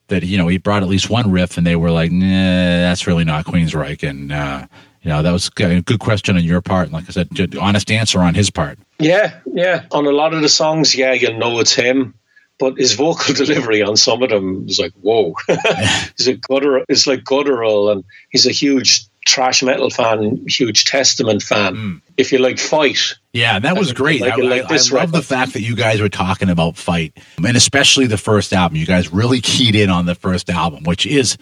[0.09, 3.07] that you know he brought at least one riff, and they were like, "Nah, that's
[3.07, 4.67] really not Queensryche," and uh,
[5.03, 6.85] you know that was a good question on your part.
[6.85, 8.79] And like I said, honest answer on his part.
[8.99, 9.87] Yeah, yeah.
[9.93, 12.15] On a lot of the songs, yeah, you'll know it's him.
[12.59, 15.35] But his vocal delivery on some of them is like, whoa.
[16.17, 21.43] he's a guttural, it's like guttural, and he's a huge thrash metal fan, huge Testament
[21.43, 21.75] fan.
[21.75, 22.01] Mm.
[22.17, 24.21] If you like Fight, yeah, that was great.
[24.21, 27.17] Like, I, like I, I love the fact that you guys were talking about Fight,
[27.37, 28.77] and especially the first album.
[28.77, 31.39] You guys really keyed in on the first album, which is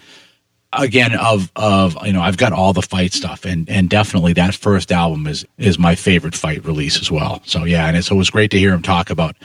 [0.73, 4.55] again of of you know I've got all the fight stuff, and and definitely that
[4.55, 7.41] first album is is my favorite fight release as well.
[7.45, 9.35] So yeah, and it's, it was great to hear him talk about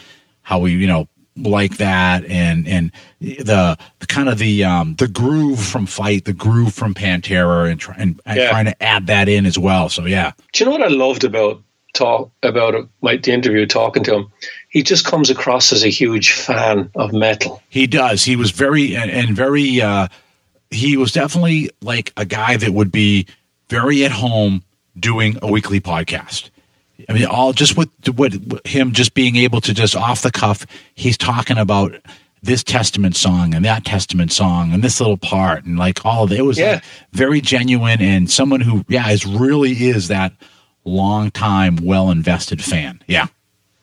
[0.43, 5.09] how we you know like that and and the, the kind of the um the
[5.09, 8.51] groove from fight the groove from pantera and, try, and, and yeah.
[8.51, 11.25] trying to add that in as well so yeah do you know what i loved
[11.25, 11.62] about
[11.93, 14.33] talk about it, my, the interview talking to him
[14.69, 18.97] he just comes across as a huge fan of metal he does he was very
[18.97, 20.09] and, and very uh
[20.71, 23.27] he was definitely like a guy that would be
[23.69, 24.63] very at home
[24.99, 26.51] doing a weekly podcast
[27.09, 28.33] I mean, all just with what
[28.67, 31.95] him just being able to just off the cuff, he's talking about
[32.43, 36.33] this Testament song and that Testament song and this little part and like all of
[36.33, 36.39] it.
[36.39, 36.75] It was yeah.
[36.75, 40.33] like very genuine and someone who, yeah, is really is that
[40.85, 43.01] long time, well invested fan.
[43.07, 43.29] Yeah.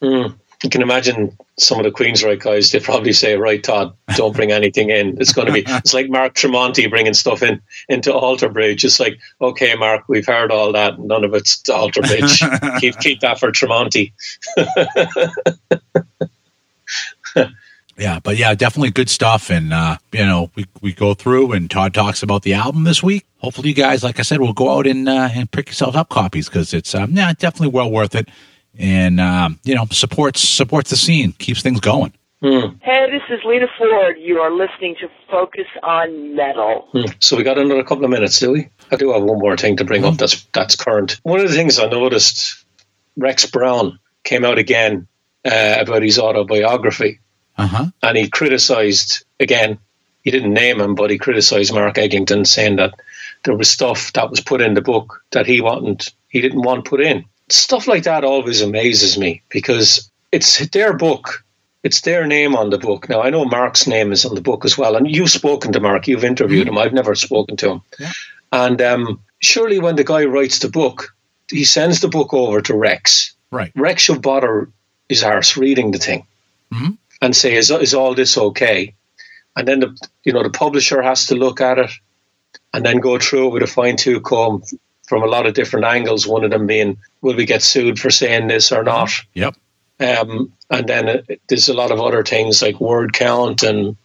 [0.02, 4.36] Mm you can imagine some of the Queensryche guys, they probably say, right, Todd, don't
[4.36, 5.20] bring anything in.
[5.20, 8.84] It's going to be, it's like Mark Tremonti bringing stuff in into Alter Bridge.
[8.84, 11.00] It's like, okay, Mark, we've heard all that.
[11.00, 12.44] None of it's Alter Bridge.
[12.80, 14.12] keep, keep that for Tremonti.
[18.00, 19.50] yeah, but yeah, definitely good stuff.
[19.50, 23.04] And, uh, you know, we, we go through and Todd talks about the album this
[23.04, 23.26] week.
[23.38, 26.10] Hopefully you guys, like I said, will go out and, uh, and pick yourselves up
[26.10, 28.30] copies because it's, um, yeah, definitely well worth it
[28.78, 32.14] and um, you know supports supports the scene, keeps things going.
[32.42, 32.78] Hmm.
[32.82, 34.16] Hey, this is Lita Ford.
[34.18, 36.88] You are listening to Focus on Metal.
[36.94, 37.12] Hmm.
[37.20, 38.70] So we got another couple of minutes, do we?
[38.92, 40.14] I do have one more thing to bring mm-hmm.
[40.14, 40.18] up.
[40.18, 41.20] That's that's current.
[41.24, 42.64] One of the things I noticed,
[43.18, 45.08] Rex Brown came out again
[45.44, 47.20] uh, about his autobiography,
[47.60, 47.86] uh-huh.
[48.04, 49.78] and he criticised again.
[50.24, 52.94] He didn't name him, but he criticised Mark Eglinton, saying that
[53.46, 56.86] there was stuff that was put in the book that he wanted, he didn't want
[56.86, 61.44] put in stuff like that always amazes me because it's their book
[61.82, 63.08] it's their name on the book.
[63.08, 65.80] Now I know Mark's name is on the book as well, and you've spoken to
[65.80, 66.78] Mark, you've interviewed mm-hmm.
[66.78, 66.84] him.
[66.84, 67.82] I've never spoken to him.
[67.98, 68.12] Yeah.
[68.52, 71.16] And um, surely, when the guy writes the book,
[71.50, 73.34] he sends the book over to Rex.
[73.50, 73.72] Right.
[73.76, 74.70] Rex should bother
[75.08, 76.28] his arse reading the thing
[76.74, 76.92] mm-hmm.
[77.22, 78.96] And say, "Is is all this okay?"
[79.56, 81.92] And then the you know the publisher has to look at it
[82.74, 84.64] and then go through it with a fine tooth comb
[85.08, 86.28] from a lot of different angles.
[86.28, 89.56] One of them being, "Will we get sued for saying this or not?" Yep.
[90.00, 93.98] Um, and then it, uh, there's a lot of other things like word count and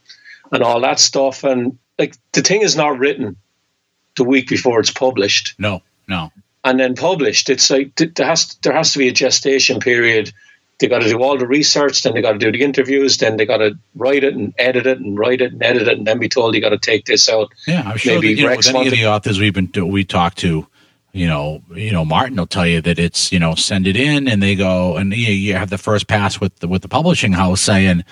[0.53, 1.44] and all that stuff.
[1.44, 3.37] And like the thing is not written
[4.16, 5.55] the week before it's published.
[5.59, 6.33] No, no.
[6.64, 10.33] And then published, it's like there has there has to be a gestation period.
[10.78, 13.37] They got to do all the research, then they got to do the interviews, then
[13.37, 16.06] they got to write it and edit it and write it and edit it, and
[16.06, 17.52] then be told you got to take this out.
[17.66, 20.04] Yeah, I'm sure Maybe that, you know, with any of the authors we've been we
[20.04, 20.66] talked to,
[21.12, 24.26] you know, you know, Martin will tell you that it's, you know, send it in
[24.26, 27.32] and they go and you, you have the first pass with the, with the publishing
[27.32, 28.04] house saying,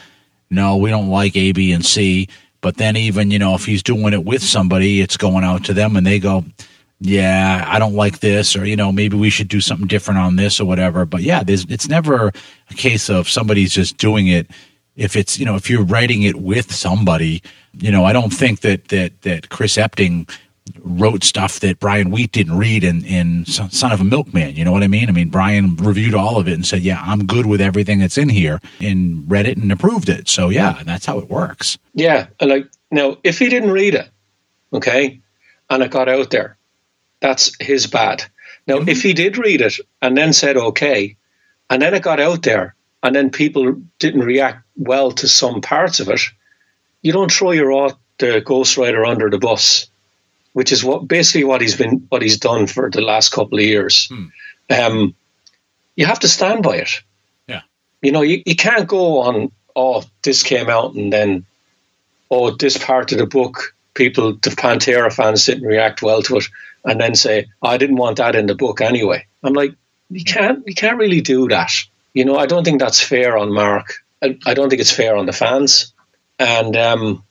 [0.49, 2.29] no, we don't like A, B, and C.
[2.61, 5.75] But then even, you know, if he's doing it with somebody, it's going out to
[5.75, 6.45] them and they go,
[7.05, 10.37] yeah, I don't like this, or, you know, maybe we should do something different on
[10.37, 11.05] this or whatever.
[11.05, 12.29] But yeah, it's never
[12.71, 14.49] a case of somebody's just doing it.
[14.95, 18.61] If it's, you know, if you're writing it with somebody, you know, I don't think
[18.61, 20.31] that, that, that Chris Epting
[20.79, 24.55] wrote stuff that Brian Wheat didn't read in, in Son of a Milkman.
[24.55, 25.09] You know what I mean?
[25.09, 28.17] I mean, Brian reviewed all of it and said, yeah, I'm good with everything that's
[28.17, 30.29] in here and read it and approved it.
[30.29, 31.79] So yeah, that's how it works.
[31.95, 32.29] Yeah.
[32.41, 34.09] Like now, if he didn't read it,
[34.73, 35.21] okay,
[35.69, 36.57] and it got out there,
[37.23, 38.25] that's his bad.
[38.67, 38.91] Now, mm-hmm.
[38.91, 41.17] if he did read it and then said, okay,
[41.71, 46.01] and then it got out there and then people didn't react well to some parts
[46.01, 46.21] of it,
[47.01, 49.89] you don't throw your the ghostwriter under the bus
[50.53, 53.65] which is what basically what he's been what he's done for the last couple of
[53.65, 54.09] years.
[54.09, 54.27] Hmm.
[54.71, 55.15] Um,
[55.97, 57.03] you have to stand by it.
[57.47, 57.63] Yeah,
[58.01, 59.53] you know you, you can't go on.
[59.75, 61.47] Oh, this came out, and then
[62.31, 66.45] oh, this part of the book, people, the Pantera fans didn't react well to it,
[66.85, 69.27] and then say I didn't want that in the book anyway.
[69.43, 69.75] I'm like,
[70.11, 71.73] you can't you can't really do that.
[72.15, 73.95] You know, I don't think that's fair on Mark.
[74.23, 75.93] I, I don't think it's fair on the fans,
[76.39, 77.25] and um,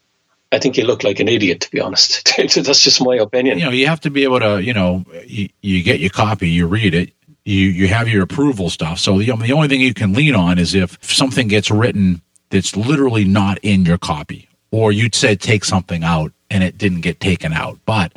[0.51, 2.29] I think you look like an idiot, to be honest.
[2.37, 3.57] That's just my opinion.
[3.57, 6.49] You know, you have to be able to, you know, you, you get your copy,
[6.49, 7.13] you read it,
[7.45, 8.99] you you have your approval stuff.
[8.99, 12.75] So the, the only thing you can lean on is if something gets written that's
[12.75, 17.19] literally not in your copy, or you said take something out and it didn't get
[17.19, 17.79] taken out.
[17.85, 18.11] But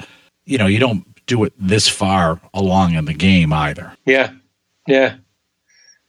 [0.45, 3.97] you know, you don't do it this far along in the game either.
[4.05, 4.33] Yeah,
[4.87, 5.17] yeah.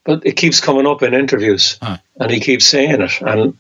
[0.04, 1.98] But it keeps coming up in interviews, huh.
[2.20, 3.58] and he keeps saying it, and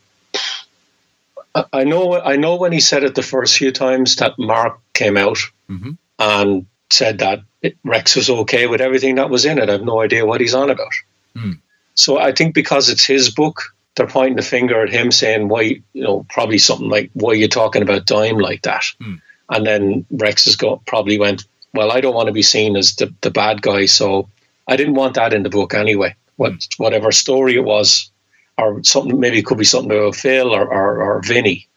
[1.72, 2.20] I know.
[2.20, 5.40] I know when he said it the first few times that Mark came out
[5.70, 5.92] mm-hmm.
[6.20, 7.42] and said that
[7.84, 9.70] Rex was okay with everything that was in it.
[9.70, 10.94] I have no idea what he's on about.
[11.36, 11.60] Mm.
[11.96, 15.62] So I think because it's his book, they're pointing the finger at him, saying, "Why,
[15.94, 19.22] you know, probably something like, why are you talking about Dime like that?" Mm.
[19.50, 22.96] And then Rex has got probably went, "Well, I don't want to be seen as
[22.96, 24.30] the the bad guy, so
[24.68, 26.16] I didn't want that in the book anyway.
[26.36, 26.80] What mm.
[26.80, 28.10] whatever story it was,
[28.58, 31.68] or something maybe it could be something about Phil or, or, or Vinny.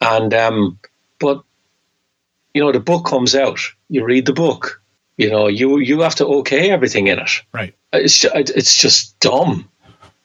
[0.00, 0.78] And um,
[1.18, 1.42] but
[2.52, 4.82] you know the book comes out, you read the book,
[5.16, 7.42] you know you you have to okay everything in it.
[7.52, 7.74] Right.
[7.92, 9.68] It's just, it's just dumb.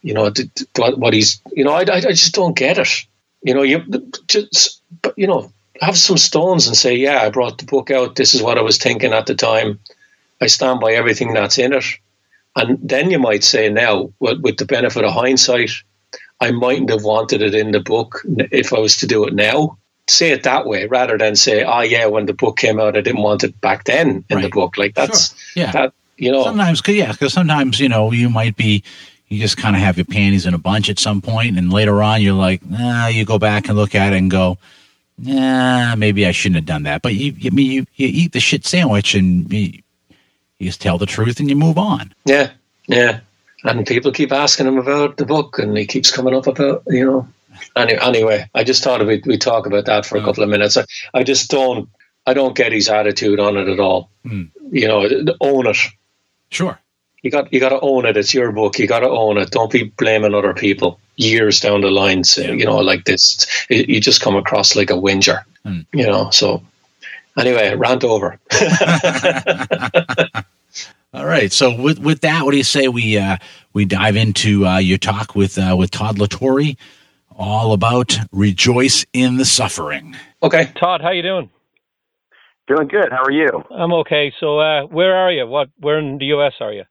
[0.01, 0.31] You know
[0.75, 3.05] what he's you know I, I just don't get it.
[3.41, 4.81] You know you just
[5.15, 8.15] you know have some stones and say yeah I brought the book out.
[8.15, 9.79] This is what I was thinking at the time.
[10.41, 11.85] I stand by everything that's in it.
[12.55, 15.71] And then you might say now, with the benefit of hindsight,
[16.41, 19.77] I mightn't have wanted it in the book if I was to do it now.
[20.07, 23.01] Say it that way rather than say, "Oh yeah, when the book came out, I
[23.01, 24.43] didn't want it back then in right.
[24.43, 25.63] the book." Like that's sure.
[25.63, 26.43] yeah, that you know.
[26.43, 28.83] Sometimes, cause, yeah, because sometimes you know you might be
[29.27, 32.01] you just kind of have your panties in a bunch at some point, and later
[32.01, 34.57] on you're like, nah, you go back and look at it and go,
[35.21, 37.01] yeah, maybe I shouldn't have done that.
[37.01, 39.81] But you, I mean, you, you eat the shit sandwich and you,
[40.59, 42.13] you just tell the truth and you move on.
[42.25, 42.51] Yeah,
[42.87, 43.19] yeah.
[43.63, 47.05] And people keep asking him about the book, and he keeps coming up about you
[47.05, 47.27] know.
[47.75, 50.77] Anyway, anyway I just thought we we talk about that for a couple of minutes.
[50.77, 51.89] I, I just don't
[52.25, 54.09] I don't get his attitude on it at all.
[54.25, 54.51] Mm.
[54.71, 55.77] You know, own it.
[56.51, 56.79] Sure.
[57.21, 58.15] You got you got to own it.
[58.15, 58.79] It's your book.
[58.79, 59.51] You got to own it.
[59.51, 62.23] Don't be blaming other people years down the line.
[62.23, 62.41] So.
[62.41, 65.45] You know, like this, you just come across like a whinger.
[65.65, 65.85] Mm.
[65.93, 66.63] You know, so
[67.37, 68.39] anyway, rant over.
[71.13, 71.51] All right.
[71.51, 73.37] So with with that, what do you say we uh,
[73.73, 76.75] we dive into uh, your talk with uh, with Todd La Torre,
[77.39, 80.15] all about rejoice in the suffering.
[80.43, 81.49] Okay, Todd, how you doing?
[82.67, 83.11] Doing good.
[83.11, 83.63] How are you?
[83.71, 84.31] I'm okay.
[84.39, 85.47] So uh, where are you?
[85.47, 85.69] What?
[85.79, 86.53] Where in the U.S.
[86.59, 86.83] are you?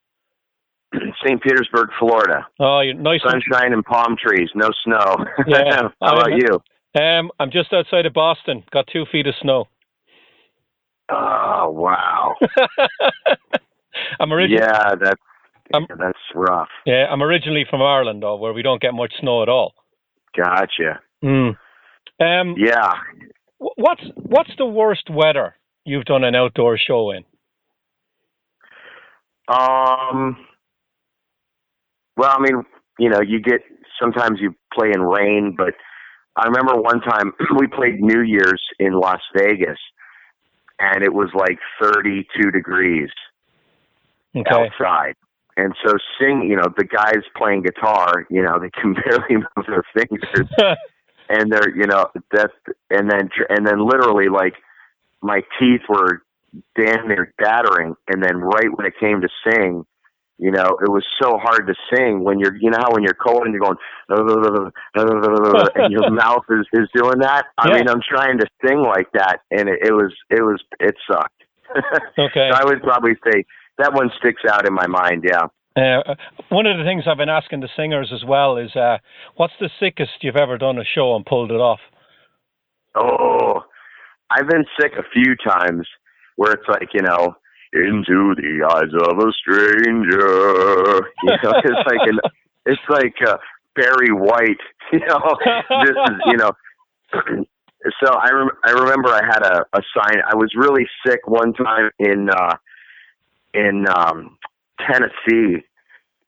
[1.24, 1.42] St.
[1.42, 2.46] Petersburg, Florida.
[2.60, 3.20] Oh, you're nice.
[3.22, 5.16] Sunshine and palm trees, no snow.
[5.46, 5.88] Yeah.
[6.02, 6.60] How about I'm- you?
[7.00, 8.64] Um, I'm just outside of Boston.
[8.72, 9.66] Got two feet of snow.
[11.10, 12.34] Oh wow.
[14.20, 15.20] I'm originally yeah, that's
[15.74, 16.68] Um, that's rough.
[16.86, 19.74] yeah, I'm originally from Ireland, though, where we don't get much snow at all.
[20.36, 21.00] Gotcha.
[21.22, 21.56] Mm.
[22.20, 22.92] Um, Yeah.
[23.58, 27.24] what's what's the worst weather you've done an outdoor show in?
[29.48, 30.36] Um.
[32.18, 32.64] Well, I mean,
[32.98, 33.60] you know, you get
[34.00, 35.74] sometimes you play in rain, but
[36.36, 39.78] I remember one time we played New Year's in Las Vegas,
[40.80, 43.08] and it was like 32 degrees
[44.36, 44.50] Okay.
[44.50, 45.14] outside.
[45.56, 49.66] And so sing, you know, the guys playing guitar, you know, they can barely move
[49.66, 50.48] their fingers,
[51.28, 52.52] and they're, you know, that's,
[52.90, 54.54] and then, and then literally like
[55.22, 56.22] my teeth were
[56.76, 59.84] damn near battering, and then right when it came to sing,
[60.38, 63.14] you know, it was so hard to sing when you're, you know, how when you're
[63.14, 63.76] cold and you're going,
[64.08, 67.46] and your mouth is is doing that.
[67.58, 67.74] I Yeah.
[67.78, 71.42] mean, I'm trying to sing like that, and it, it was, it was, it sucked.
[72.18, 72.50] okay.
[72.52, 73.44] So I would probably say
[73.78, 75.24] that one sticks out in my mind.
[75.26, 75.46] Yeah.
[75.76, 76.14] Uh,
[76.48, 78.98] one of the things I've been asking the singers as well is, uh,
[79.36, 81.78] what's the sickest you've ever done a show and pulled it off?
[82.96, 83.62] Oh,
[84.30, 85.86] I've been sick a few times
[86.36, 87.36] where it's like, you know,
[87.72, 91.08] into the eyes of a stranger.
[91.22, 92.18] You know, it's like an,
[92.66, 93.38] it's like uh,
[93.76, 94.60] Barry White.
[94.92, 95.20] You know,
[95.80, 96.50] this is, you know.
[98.04, 100.18] So I rem- I remember I had a, a sign.
[100.26, 102.56] I was really sick one time in uh,
[103.54, 104.38] in um,
[104.80, 105.64] Tennessee,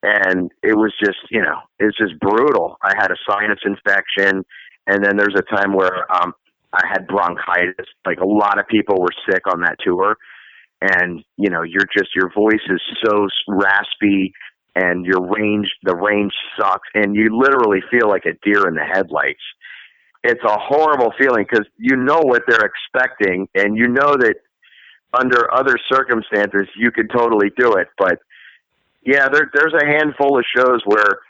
[0.03, 2.79] and it was just you know it was just brutal.
[2.83, 4.45] I had a sinus infection,
[4.87, 6.35] and then there's a time where um,
[6.73, 7.87] I had bronchitis.
[8.07, 10.17] Like a lot of people were sick on that tour,
[10.81, 14.33] and you know you're just your voice is so raspy,
[14.75, 18.85] and your range the range sucks, and you literally feel like a deer in the
[18.85, 19.43] headlights.
[20.23, 24.37] It's a horrible feeling because you know what they're expecting, and you know that
[25.13, 28.21] under other circumstances you could totally do it, but
[29.05, 31.21] yeah, there, there's a handful of shows where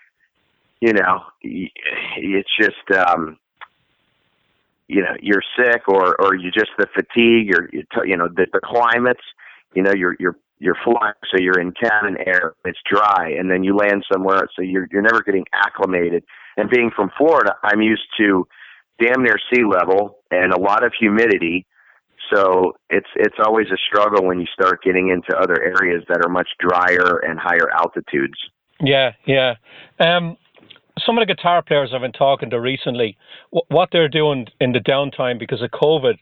[0.81, 3.39] you know it's just um
[4.91, 8.47] you know you're sick or or you just the fatigue or you, you know the,
[8.53, 9.23] the climates
[9.75, 13.63] you know you're you're you're flying so you're in cabin air it's dry and then
[13.63, 16.25] you land somewhere so you're you're never getting acclimated
[16.57, 18.47] and being from Florida I'm used to
[18.99, 21.67] damn near sea level and a lot of humidity
[22.35, 26.31] so it's it's always a struggle when you start getting into other areas that are
[26.31, 28.39] much drier and higher altitudes
[28.83, 29.55] Yeah, yeah.
[29.99, 30.37] Um,
[31.05, 33.17] some of the guitar players I've been talking to recently,
[33.53, 36.15] wh- what they're doing in the downtime because of COVID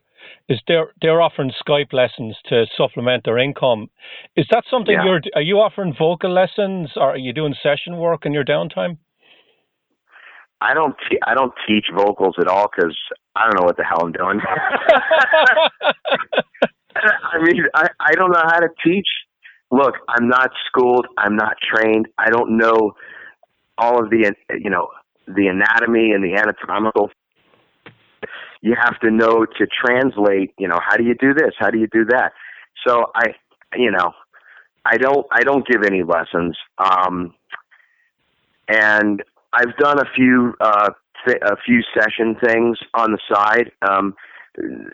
[0.48, 3.88] is they're they're offering Skype lessons to supplement their income.
[4.36, 5.04] Is that something Yeah.
[5.04, 5.20] you're?
[5.34, 8.98] Are you offering vocal lessons, or are you doing session work in your downtime?
[10.60, 12.96] I don't te- I don't teach vocals at all because
[13.36, 14.40] I don't know what the hell I'm doing.
[16.96, 19.06] I mean, I, I don't know how to teach.
[19.70, 21.06] Look, I'm not schooled.
[21.18, 22.08] I'm not trained.
[22.18, 22.92] I don't know
[23.78, 24.88] all of the you know
[25.26, 27.10] the anatomy and the anatomical.
[28.60, 30.52] You have to know to translate.
[30.58, 31.52] You know, how do you do this?
[31.58, 32.32] How do you do that?
[32.86, 33.34] So I,
[33.76, 34.12] you know,
[34.84, 36.56] I don't I don't give any lessons.
[36.78, 37.34] Um,
[38.68, 39.22] and
[39.52, 40.90] I've done a few uh,
[41.26, 44.14] th- a few session things on the side, um,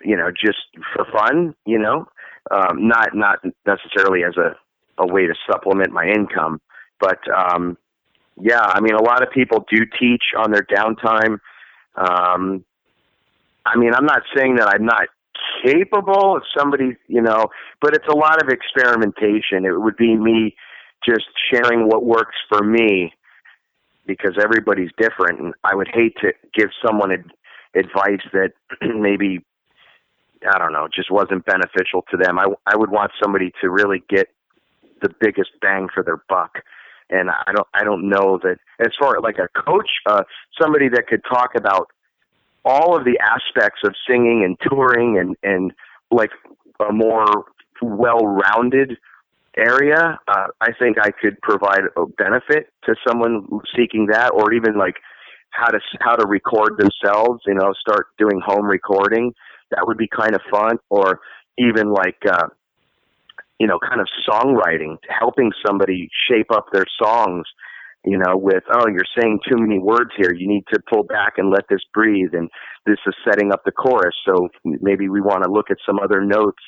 [0.04, 0.58] you know, just
[0.94, 2.06] for fun, you know,
[2.50, 4.56] um, not not necessarily as a
[5.02, 6.60] a way to supplement my income,
[7.00, 7.76] but um,
[8.40, 11.38] yeah, I mean, a lot of people do teach on their downtime.
[11.96, 12.64] Um,
[13.66, 15.08] I mean, I'm not saying that I'm not
[15.64, 17.46] capable if somebody, you know,
[17.80, 19.64] but it's a lot of experimentation.
[19.64, 20.54] It would be me
[21.06, 23.12] just sharing what works for me
[24.06, 27.32] because everybody's different and I would hate to give someone ad-
[27.74, 29.44] advice that maybe
[30.46, 32.38] I don't know, just wasn't beneficial to them.
[32.38, 34.28] I I would want somebody to really get
[35.02, 36.58] the biggest bang for their buck.
[37.10, 40.24] And I don't I don't know that as far like a coach, uh
[40.60, 41.88] somebody that could talk about
[42.64, 45.72] all of the aspects of singing and touring and and
[46.10, 46.30] like
[46.80, 47.44] a more
[47.82, 48.96] well-rounded
[49.56, 53.46] area, uh, I think I could provide a benefit to someone
[53.76, 54.96] seeking that, or even like
[55.50, 57.42] how to how to record themselves.
[57.46, 59.32] You know, start doing home recording.
[59.70, 61.20] That would be kind of fun, or
[61.58, 62.48] even like uh,
[63.58, 67.46] you know, kind of songwriting, helping somebody shape up their songs.
[68.06, 70.34] You know, with oh, you're saying too many words here.
[70.34, 72.34] You need to pull back and let this breathe.
[72.34, 72.50] And
[72.84, 74.14] this is setting up the chorus.
[74.26, 76.62] So maybe we want to look at some other notes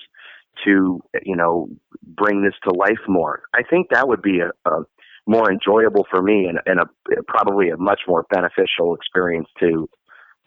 [0.64, 1.68] to you know
[2.02, 3.42] bring this to life more.
[3.54, 4.84] I think that would be a, a
[5.26, 9.88] more enjoyable for me and, and a, probably a much more beneficial experience to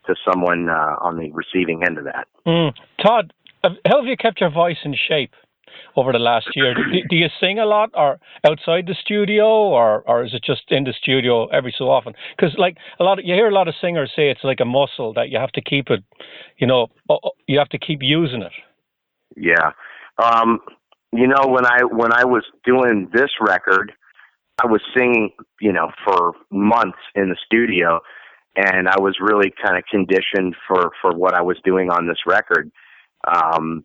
[0.06, 2.28] to someone uh, on the receiving end of that.
[2.48, 2.74] Mm.
[3.04, 3.34] Todd,
[3.64, 5.34] how have you kept your voice in shape
[5.96, 6.74] over the last year?
[6.74, 10.64] Do, do, you sing a lot, or outside the studio, or or is it just
[10.70, 12.14] in the studio every so often?
[12.36, 14.66] Because like a lot, of, you hear a lot of singers say it's like a
[14.66, 16.04] muscle that you have to keep it,
[16.58, 16.88] you know,
[17.48, 18.52] you have to keep using it.
[19.36, 19.72] Yeah,
[20.24, 20.60] um,
[21.12, 23.94] you know when I when I was doing this record,
[24.62, 28.00] I was singing, you know, for months in the studio,
[28.56, 32.20] and I was really kind of conditioned for for what I was doing on this
[32.26, 32.72] record.
[33.28, 33.84] Um,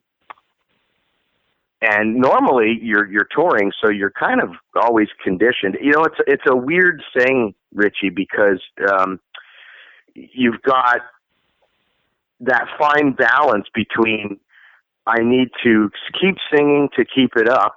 [1.85, 5.77] and normally you're you're touring, so you're kind of always conditioned.
[5.81, 8.61] You know, it's it's a weird thing, Richie, because
[8.93, 9.21] um,
[10.15, 11.01] you've got
[12.41, 14.39] that fine balance between
[15.07, 17.77] I need to keep singing to keep it up,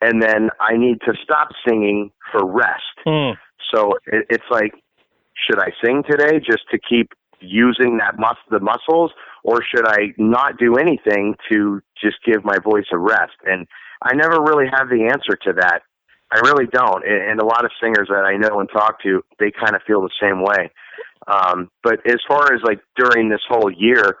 [0.00, 2.82] and then I need to stop singing for rest.
[3.06, 3.36] Mm.
[3.72, 4.72] So it, it's like,
[5.46, 7.12] should I sing today just to keep
[7.44, 12.58] using that mus- the muscles, or should I not do anything to just give my
[12.62, 13.36] voice a rest?
[13.44, 13.66] And
[14.02, 15.82] I never really have the answer to that.
[16.32, 17.04] I really don't.
[17.06, 20.02] And, a lot of singers that I know and talk to, they kind of feel
[20.02, 20.70] the same way.
[21.26, 24.16] Um, but as far as like during this whole year,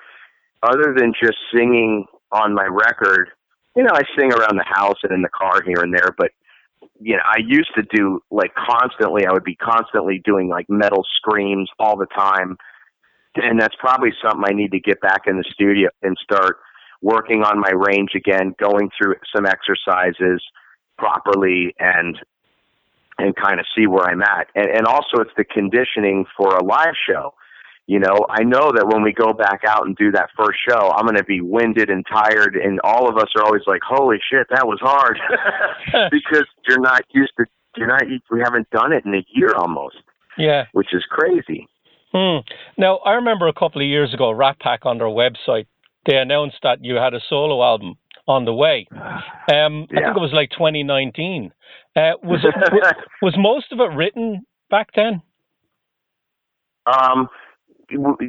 [0.62, 3.30] other than just singing on my record,
[3.76, 6.30] you know, I sing around the house and in the car here and there, but
[7.00, 11.04] you know, I used to do like constantly, I would be constantly doing like metal
[11.16, 12.56] screams all the time.
[13.36, 16.58] And that's probably something I need to get back in the studio and start
[17.02, 20.42] working on my range again, going through some exercises
[20.98, 22.18] properly and
[23.16, 24.48] and kind of see where I'm at.
[24.56, 27.32] And, and also it's the conditioning for a live show
[27.86, 30.90] you know, I know that when we go back out and do that first show,
[30.96, 34.16] I'm going to be winded and tired, and all of us are always like, "Holy
[34.30, 35.18] shit, that was hard,"
[36.10, 37.44] because you're not used to,
[37.76, 39.96] you're not, we haven't done it in a year almost.
[40.38, 41.68] Yeah, which is crazy.
[42.14, 42.38] Hmm.
[42.78, 45.66] Now, I remember a couple of years ago, Rat Pak on their website,
[46.06, 47.96] they announced that you had a solo album
[48.28, 48.86] on the way.
[49.46, 50.00] Um, yeah.
[50.00, 51.52] I think it was like 2019.
[51.94, 52.54] Uh, was it,
[53.22, 55.20] was most of it written back then?
[56.86, 57.28] Um,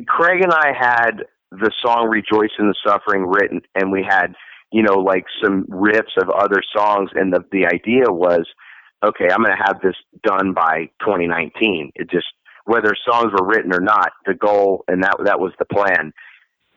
[0.05, 4.35] Craig and I had the song "Rejoice in the Suffering" written, and we had
[4.73, 8.45] you know like some riffs of other songs, and the the idea was,
[9.05, 11.93] okay, I'm going to have this done by 2019.
[11.95, 12.27] It just
[12.65, 16.13] whether songs were written or not, the goal and that that was the plan.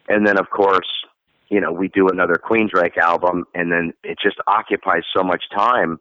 [0.09, 0.89] And then of course,
[1.49, 5.99] you know, we do another Queensryche album, and then it just occupies so much time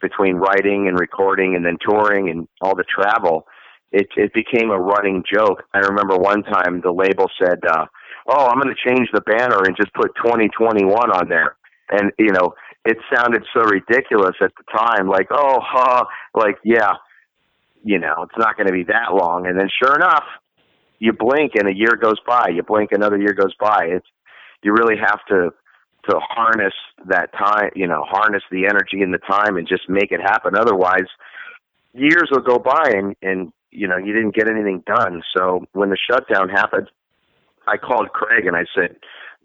[0.00, 3.46] between writing and recording, and then touring and all the travel
[3.92, 5.64] it it became a running joke.
[5.72, 7.86] I remember one time the label said, uh,
[8.26, 11.56] "Oh, I'm going to change the banner and just put 2021 on there,"
[11.90, 12.54] and you know
[12.84, 16.04] it sounded so ridiculous at the time, like, "Oh, huh,
[16.34, 16.92] like yeah,
[17.88, 20.24] you know, it's not going to be that long." And then sure enough,
[20.98, 22.48] you blink and a year goes by.
[22.54, 23.86] You blink, another year goes by.
[23.96, 24.06] It's
[24.62, 25.50] you really have to
[26.08, 26.74] to harness
[27.06, 30.54] that time, you know, harness the energy and the time and just make it happen.
[30.56, 31.08] Otherwise,
[31.92, 35.22] years will go by and and you know, you didn't get anything done.
[35.36, 36.88] So when the shutdown happened,
[37.66, 38.96] I called Craig and I said,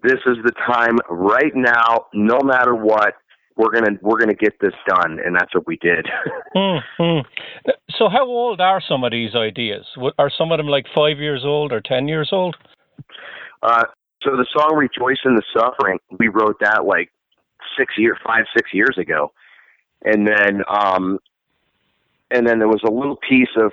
[0.01, 2.05] "This is the time right now.
[2.13, 3.15] No matter what,
[3.55, 6.07] we're gonna we're gonna get this done," and that's what we did.
[6.55, 7.19] mm-hmm.
[7.97, 9.85] So how old are some of these ideas?
[10.17, 12.57] Are some of them like five years old or ten years old?
[13.61, 13.83] Uh,
[14.23, 17.11] so the song "Rejoice in the Suffering," we wrote that like
[17.77, 19.31] six year, five six years ago,
[20.03, 21.19] and then um,
[22.31, 23.71] and then there was a little piece of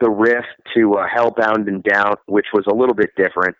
[0.00, 0.44] the riff
[0.74, 3.56] to uh, Hellbound and Down, which was a little bit different,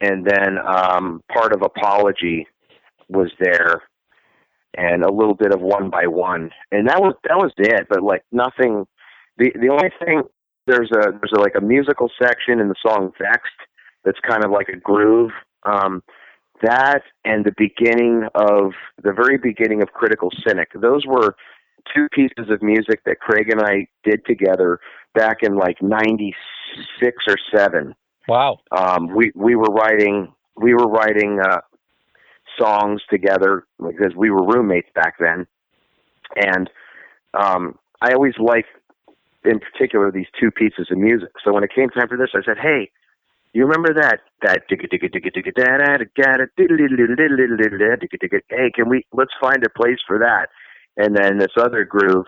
[0.00, 2.46] and then um, part of Apology
[3.08, 3.82] was there,
[4.76, 7.86] and a little bit of One by One, and that was that was it.
[7.88, 8.86] But like nothing.
[9.38, 10.22] The the only thing
[10.66, 13.50] there's a there's a, like a musical section in the song Vexed
[14.04, 15.32] that's kind of like a groove.
[15.64, 16.02] Um,
[16.62, 20.68] that and the beginning of the very beginning of Critical Cynic.
[20.74, 21.34] Those were
[21.94, 24.78] two pieces of music that Craig and I did together
[25.14, 27.94] back in like '96 or seven.
[28.28, 28.58] Wow.
[28.76, 31.60] Um, we we were writing we were writing uh,
[32.58, 35.46] songs together because we were roommates back then,
[36.36, 36.70] and
[37.34, 38.68] um, I always liked,
[39.44, 41.30] in particular, these two pieces of music.
[41.44, 42.90] So when it came time for this, I said, "Hey,
[43.52, 44.62] you remember that that
[48.48, 50.48] hey, can we let's find a place for that?"
[50.96, 52.26] And then this other groove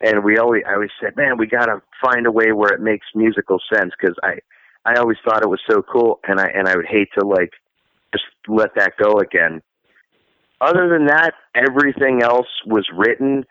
[0.00, 2.80] and we always I always said, man, we got to find a way where it
[2.80, 4.38] makes musical sense because I
[4.84, 7.52] I always thought it was so cool, and I and I would hate to like
[8.14, 9.60] just let that go again.
[10.60, 13.44] Other than that, everything else was written.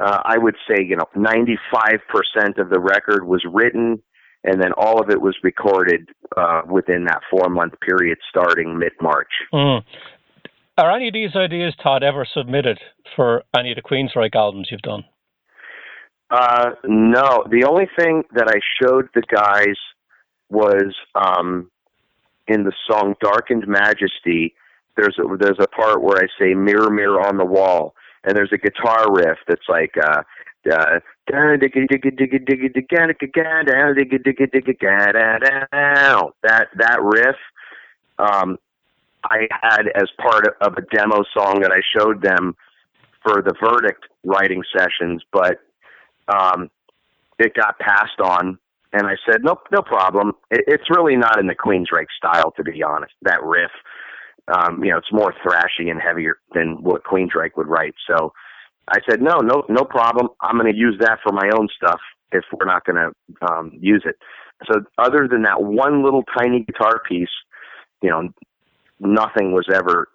[0.00, 4.02] uh, I would say you know 95% of the record was written,
[4.44, 8.92] and then all of it was recorded uh, within that four month period starting mid
[9.00, 9.32] March.
[9.52, 9.82] Mm.
[10.76, 12.78] Are any of these ideas, Todd, ever submitted
[13.16, 15.04] for any of the Queensryche albums you've done?
[16.30, 17.44] Uh, no.
[17.50, 19.76] The only thing that I showed the guys
[20.50, 21.70] was um,
[22.48, 24.54] in the song "Darkened Majesty."
[24.96, 27.94] There's a, there's a part where I say "Mirror, mirror on the wall,"
[28.24, 30.22] and there's a guitar riff that's like uh,
[36.42, 37.36] that that riff
[38.18, 38.58] um,
[39.24, 42.56] I had as part of a demo song that I showed them
[43.22, 45.60] for the verdict writing sessions, but
[46.28, 46.70] um,
[47.38, 48.58] it got passed on,
[48.92, 50.32] and I said, nope, no problem.
[50.50, 53.12] It, it's really not in the Queensryche style, to be honest.
[53.22, 53.70] That riff,
[54.48, 57.94] um, you know, it's more thrashy and heavier than what Queensryche would write.
[58.08, 58.32] So
[58.88, 60.28] I said, no, no, no problem.
[60.40, 62.00] I'm going to use that for my own stuff
[62.32, 64.16] if we're not going to um, use it.
[64.66, 67.28] So other than that one little tiny guitar piece,
[68.02, 68.28] you know,
[69.00, 70.08] nothing was ever.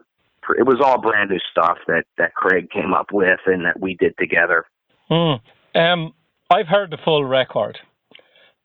[0.58, 3.96] It was all brand new stuff that that Craig came up with and that we
[3.96, 4.66] did together.
[5.08, 5.36] Hmm.
[5.78, 6.14] Um,
[6.50, 7.80] I've heard the full record,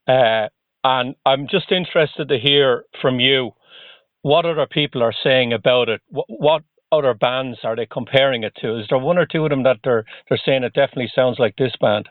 [0.08, 0.48] uh,
[0.84, 3.52] and I'm just interested to hear from you
[4.22, 6.00] what other people are saying about it.
[6.08, 8.78] What, what other bands are they comparing it to?
[8.78, 11.56] Is there one or two of them that they're they're saying it definitely sounds like
[11.56, 12.08] this band?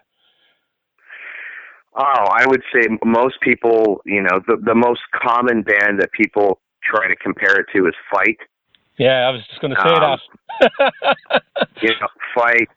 [1.95, 6.60] Oh, I would say most people, you know, the the most common band that people
[6.84, 8.38] try to compare it to is Fight.
[8.98, 10.20] Yeah, I was just going to say um,
[10.80, 11.43] that.
[11.82, 12.68] you know, Fight.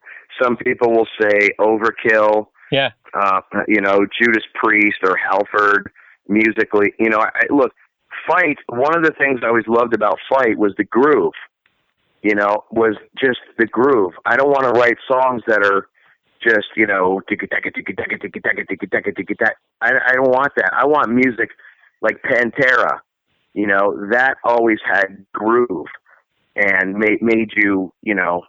[0.42, 2.46] Some people will say Overkill.
[2.70, 2.90] Yeah.
[3.14, 5.90] Uh, you know, Judas Priest or Halford
[6.28, 6.92] musically.
[6.98, 7.72] You know, I, look,
[8.28, 8.58] Fight.
[8.68, 11.32] One of the things I always loved about Fight was the groove
[12.22, 14.12] you know, was just the groove.
[14.26, 15.88] I don't want to write songs that are
[16.42, 17.34] just, you know, I,
[19.82, 20.70] I don't want that.
[20.72, 21.50] I want music
[22.02, 23.00] like Pantera,
[23.54, 25.86] you know, that always had groove
[26.56, 28.42] and made made you, you know,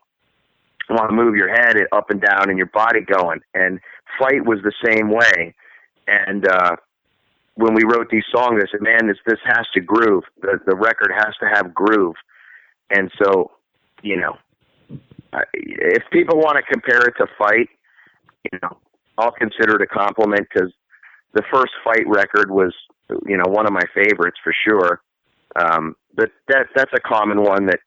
[0.92, 3.40] want to move your head up and down and your body going.
[3.54, 3.80] And
[4.20, 5.56] Fight was the same way.
[6.08, 6.76] And uh
[7.56, 10.24] when we wrote these songs, I said, "Man, this this has to groove.
[10.42, 12.16] The the record has to have groove."
[12.90, 13.52] And so
[14.02, 14.38] you know,
[15.54, 17.70] if people want to compare it to fight,
[18.52, 18.78] you know,
[19.18, 20.72] I'll consider it a compliment because
[21.34, 22.74] the first fight record was,
[23.26, 25.02] you know, one of my favorites for sure.
[25.56, 27.80] Um, but that that's a common one that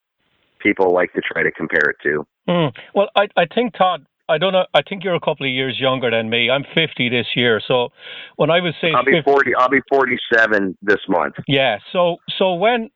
[0.60, 2.26] people like to try to compare it to.
[2.48, 2.72] Mm.
[2.94, 4.06] Well, I I think Todd.
[4.26, 4.64] I don't know.
[4.72, 6.48] I think you're a couple of years younger than me.
[6.48, 7.90] I'm 50 this year, so
[8.36, 9.54] when I was saying I'll be 50, 40.
[9.54, 11.34] I'll be 47 this month.
[11.46, 11.76] Yeah.
[11.92, 12.88] So so when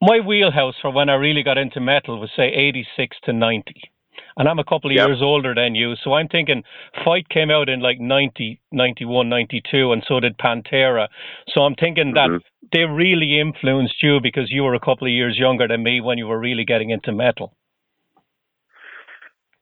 [0.00, 3.80] my wheelhouse for when I really got into metal was say 86 to 90.
[4.36, 5.08] And I'm a couple of yep.
[5.08, 5.94] years older than you.
[6.02, 6.64] So I'm thinking
[7.04, 11.08] Fight came out in like 90, 91, 92, and so did Pantera.
[11.48, 12.34] So I'm thinking mm-hmm.
[12.34, 12.40] that
[12.72, 16.18] they really influenced you because you were a couple of years younger than me when
[16.18, 17.54] you were really getting into metal.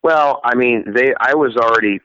[0.03, 2.01] Well, I mean, they I was already,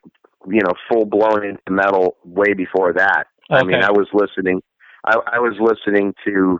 [0.48, 3.28] you know, full blown into metal way before that.
[3.50, 3.60] Okay.
[3.60, 4.62] I mean, I was listening
[5.06, 6.60] I, I was listening to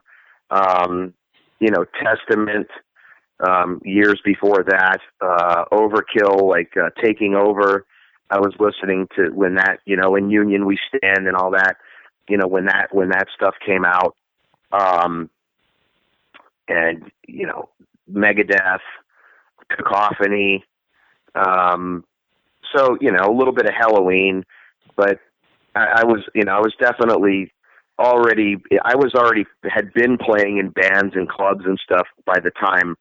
[0.52, 1.14] um
[1.60, 2.68] you know, Testament
[3.46, 7.86] um, years before that, uh, Overkill, like uh, Taking Over.
[8.30, 11.78] I was listening to when that, you know, in Union We Stand and all that,
[12.28, 14.16] you know, when that when that stuff came out,
[14.72, 15.30] um,
[16.68, 17.70] and you know,
[18.12, 18.80] Megadeth,
[19.70, 20.64] Cacophony.
[21.36, 22.04] Um,
[22.76, 24.44] so you know, a little bit of Helloween,
[24.96, 25.20] but
[25.76, 27.52] I, I was, you know, I was definitely
[28.00, 32.52] already I was already had been playing in bands and clubs and stuff by the
[32.52, 32.96] time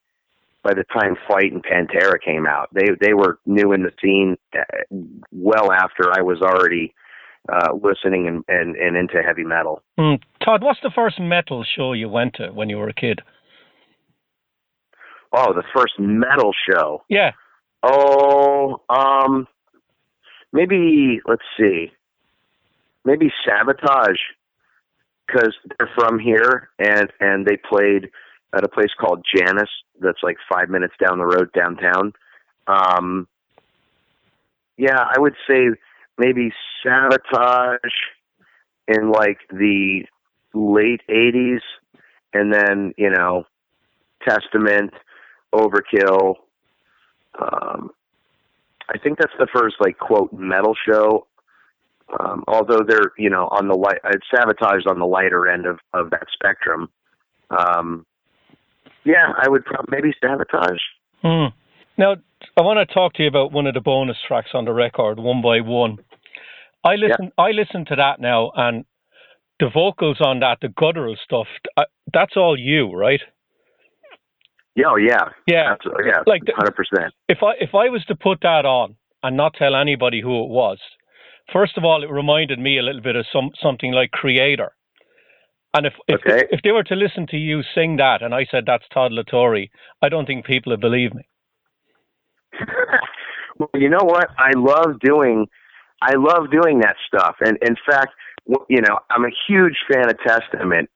[0.63, 2.69] by the time Fight and Pantera came out.
[2.73, 4.63] They they were new in the scene uh,
[5.33, 6.95] well after I was already
[7.53, 9.83] uh, listening and, and, and into heavy metal.
[9.99, 10.21] Mm.
[10.43, 13.21] Todd, what's the first metal show you went to when you were a kid?
[15.37, 17.03] Oh, the first metal show.
[17.09, 17.33] Yeah.
[17.87, 19.47] Oh, um,
[20.53, 21.93] maybe let's see,
[23.05, 24.17] maybe Savatage
[25.27, 28.11] because they're from here and and they played
[28.57, 29.69] at a place called Jannus
[30.01, 32.13] that's like five minutes down the road downtown.
[32.67, 33.29] Um,
[34.79, 35.69] yeah, I would say
[36.19, 36.53] maybe
[36.85, 37.79] Savatage
[38.89, 40.05] in like the
[40.55, 41.61] late '80s,
[42.33, 43.45] and then you know
[44.27, 44.93] Testament,
[45.55, 46.37] Overkill.
[47.41, 47.91] Um,
[48.89, 51.27] I think that's the first like quote metal show
[52.21, 55.79] um, although they're you know on the light, it's Savatage on the lighter end of
[55.93, 56.89] of that spectrum.
[57.51, 58.07] Um,
[59.05, 60.79] yeah, I would probably maybe Savatage.
[61.23, 61.55] Hmm.
[61.97, 62.17] Now,
[62.57, 65.19] I want to talk to you about one of the bonus tracks on the record,
[65.19, 65.99] One by One.
[66.85, 67.45] I listen, yeah.
[67.45, 68.85] I listen to that now, and
[69.61, 71.47] the vocals on that, the guttural stuff,
[72.13, 73.21] that's all you, right?
[74.77, 77.15] Yeah, oh, yeah, yeah, yeah, like hundred percent.
[77.29, 80.49] If I if I was to put that on and not tell anybody who it
[80.49, 80.79] was,
[81.53, 84.71] first of all, it reminded me a little bit of some something like Kreator.
[85.75, 86.39] And if if, okay.
[86.39, 89.13] if, if they were to listen to you sing that, and I said that's Todd
[89.13, 89.67] La Torre,
[90.03, 91.27] I don't think people would believe me.
[93.59, 94.29] well, you know what?
[94.39, 95.47] I love doing.
[96.03, 98.13] I love doing that stuff, and in fact,
[98.69, 100.91] you know, I'm a huge fan of Testament,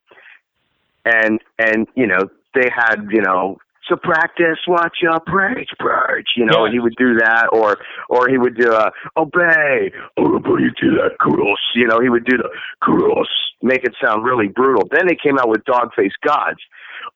[1.04, 3.58] and and you know, they had you know
[3.88, 6.28] so practice, watch your preach, preach.
[6.36, 6.72] You know, yeah.
[6.72, 7.78] he would do that, or
[8.08, 11.58] or he would do a obey, obey you to that cross.
[11.74, 13.28] You know, he would do the cross,
[13.62, 14.88] make it sound really brutal.
[14.90, 16.60] Then they came out with dog Dogface Gods.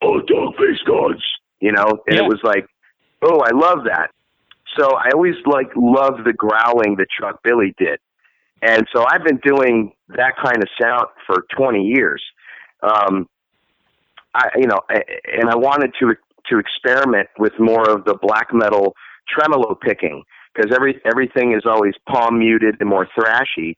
[0.03, 1.23] Oh, dog Dogface Gods.
[1.61, 2.25] You know, and yeah.
[2.25, 2.66] it was like,
[3.23, 4.11] oh, I love that.
[4.79, 7.99] So I always like loved the growling that Chuck Billy did,
[8.62, 12.23] and so I've been doing that kind of sound for 20 years.
[12.83, 13.29] Um,
[14.35, 16.14] I, you know, and I wanted to
[16.51, 18.95] to experiment with more of the black metal
[19.28, 20.22] tremolo picking
[20.55, 23.76] because every everything is always palm muted and more thrashy.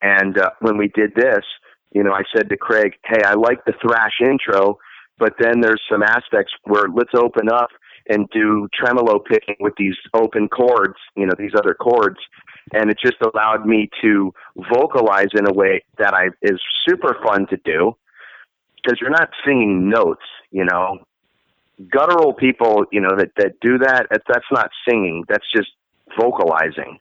[0.00, 1.44] And uh, when we did this,
[1.92, 4.78] you know, I said to Craig, "Hey, I like the thrash intro,
[5.18, 7.70] but then there's some aspects where let's open up
[8.08, 12.18] and do tremolo picking with these open chords, you know, these other chords."
[12.72, 14.32] And it just allowed me to
[14.72, 17.96] vocalize in a way that I is super fun to do
[18.76, 20.98] because you're not singing notes, you know
[21.90, 25.24] guttural people, you know, that that do that, that's not singing.
[25.28, 25.70] That's just
[26.18, 26.98] vocalizing.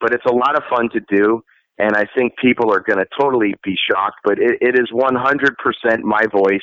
[0.00, 1.44] But it's a lot of fun to do,
[1.78, 4.20] and I think people are going to totally be shocked.
[4.24, 6.60] But it, it is 100% my voice.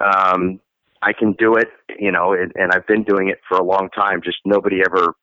[0.00, 0.60] Um,
[1.02, 1.68] I can do it,
[1.98, 4.20] you know, and, and I've been doing it for a long time.
[4.24, 5.14] Just nobody ever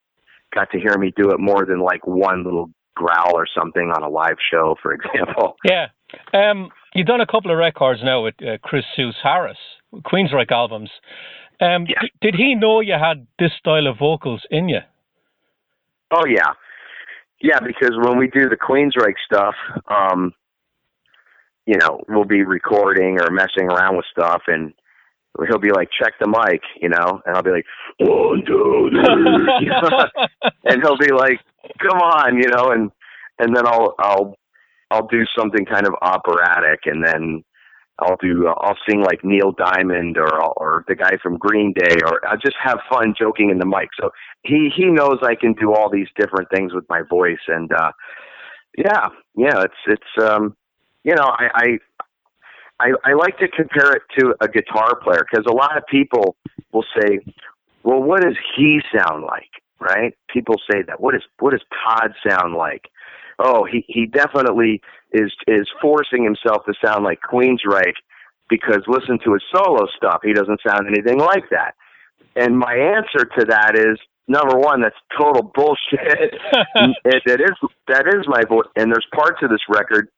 [0.54, 4.02] got to hear me do it more than like one little growl or something on
[4.02, 5.56] a live show, for example.
[5.64, 5.88] Yeah.
[6.32, 9.58] Um, you've done a couple of records now with uh, Chris Zeuss Harris,
[9.94, 10.90] Queensryche albums.
[11.60, 12.00] Um, yeah.
[12.00, 14.80] d- did he know you had this style of vocals in you?
[16.10, 16.52] Oh yeah,
[17.40, 17.58] yeah.
[17.60, 19.54] Because when we do the Queensryche stuff,
[19.88, 20.32] um,
[21.66, 24.72] you know, we'll be recording or messing around with stuff, and
[25.48, 27.66] he'll be like, "Check the mic," you know, and I'll be like,
[27.98, 29.70] "One, two, three,"
[30.64, 31.38] and he'll be like,
[31.78, 32.90] "Come on," you know, and
[33.38, 34.36] and then I'll I'll
[34.90, 37.44] I'll do something kind of operatic, and then
[38.02, 41.96] I'll do uh, I'll sing like Neil Diamond or or the guy from Green Day
[42.04, 43.90] or I'll just have fun joking in the mic.
[44.00, 44.10] So
[44.42, 47.92] he he knows I can do all these different things with my voice and uh
[48.76, 50.56] yeah, yeah, it's it's um
[51.04, 51.78] you know, I I
[52.80, 56.36] I, I like to compare it to a guitar player because a lot of people
[56.72, 57.20] will say,
[57.84, 60.14] "Well, what does he sound like?" Right?
[60.28, 61.00] People say that.
[61.00, 62.88] What is what does Todd sound like?
[63.38, 64.80] Oh, he he definitely
[65.12, 68.00] is is forcing himself to sound like Queensryche
[68.48, 71.74] because listen to his solo stuff, he doesn't sound anything like that.
[72.36, 76.34] And my answer to that is number one, that's total bullshit.
[77.04, 80.08] it, it is that is my voice, and there's parts of this record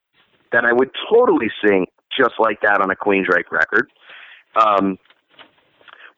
[0.52, 1.86] that I would totally sing
[2.16, 3.90] just like that on a Queensryche record.
[4.56, 4.98] Um,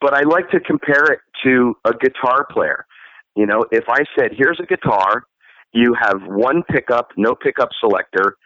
[0.00, 2.86] but I like to compare it to a guitar player.
[3.34, 5.24] You know, if I said, "Here's a guitar,"
[5.72, 8.36] you have one pickup, no pickup selector,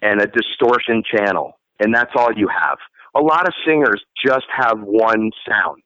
[0.00, 2.78] and a distortion channel, and that's all you have.
[3.14, 5.82] A lot of singers just have one sound.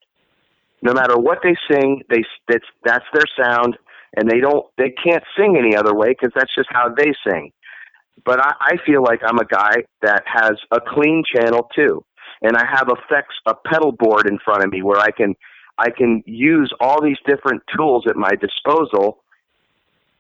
[0.83, 3.77] No matter what they sing, they that's that's their sound,
[4.17, 7.53] and they don't they can't sing any other way because that's just how they sing.
[8.25, 12.05] But I, I feel like I'm a guy that has a clean channel too,
[12.43, 15.35] and I have effects a pedal board in front of me where I can
[15.79, 19.23] I can use all these different tools at my disposal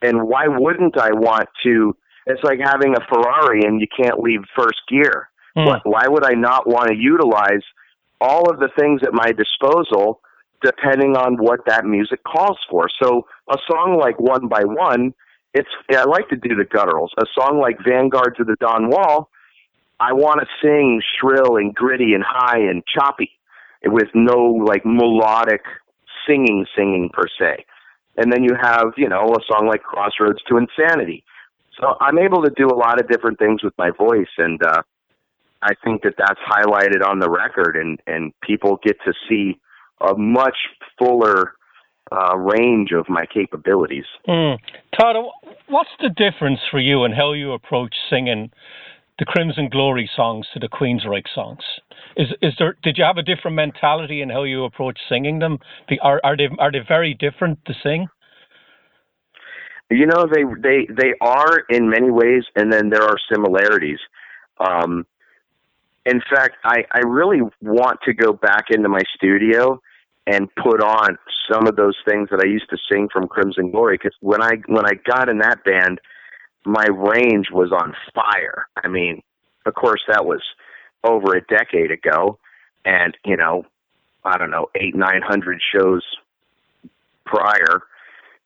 [0.07, 1.96] and why wouldn't I want to?
[2.26, 5.28] It's like having a Ferrari and you can't leave first gear.
[5.57, 5.80] Mm.
[5.84, 7.62] Why would I not want to utilize
[8.20, 10.20] all of the things at my disposal
[10.62, 12.88] depending on what that music calls for?
[13.02, 15.14] So a song like One by One,
[15.54, 17.11] it's I like to do the gutturals.
[17.18, 19.30] A song like Vanguard to the Dawn Wall,
[19.98, 23.30] I want to sing shrill and gritty and high and choppy
[23.84, 25.62] with no like melodic
[26.26, 27.64] singing singing per se.
[28.16, 31.24] And then you have, you know, a song like Crossroads to Insanity.
[31.78, 34.82] So I'm able to do a lot of different things with my voice, and uh,
[35.62, 39.60] I think that that's highlighted on the record, and and people get to see
[40.00, 40.56] a much
[40.98, 41.52] fuller
[42.12, 44.04] uh, range of my capabilities.
[44.28, 44.58] Mm.
[44.98, 45.16] Todd,
[45.68, 48.50] what's the difference for you in how you approach singing
[49.18, 51.62] the Crimson Glory songs to the Queensryche songs?
[52.16, 52.76] Is is there?
[52.82, 55.58] Did you have a different mentality in how you approach singing them?
[56.02, 58.08] Are are they are they very different to sing?
[59.90, 64.00] You know, they they they are in many ways, and then there are similarities.
[64.58, 65.06] Um,
[66.04, 69.80] in fact, I I really want to go back into my studio
[70.26, 71.16] and put on
[71.50, 74.54] some of those things that I used to sing from Crimson Glory because when I
[74.66, 76.00] when I got in that band,
[76.66, 78.66] my range was on fire.
[78.82, 79.22] I mean,
[79.66, 80.42] of course, that was
[81.04, 82.38] over a decade ago,
[82.84, 83.64] and you know,
[84.24, 86.02] I don't know, eight nine hundred shows
[87.24, 87.82] prior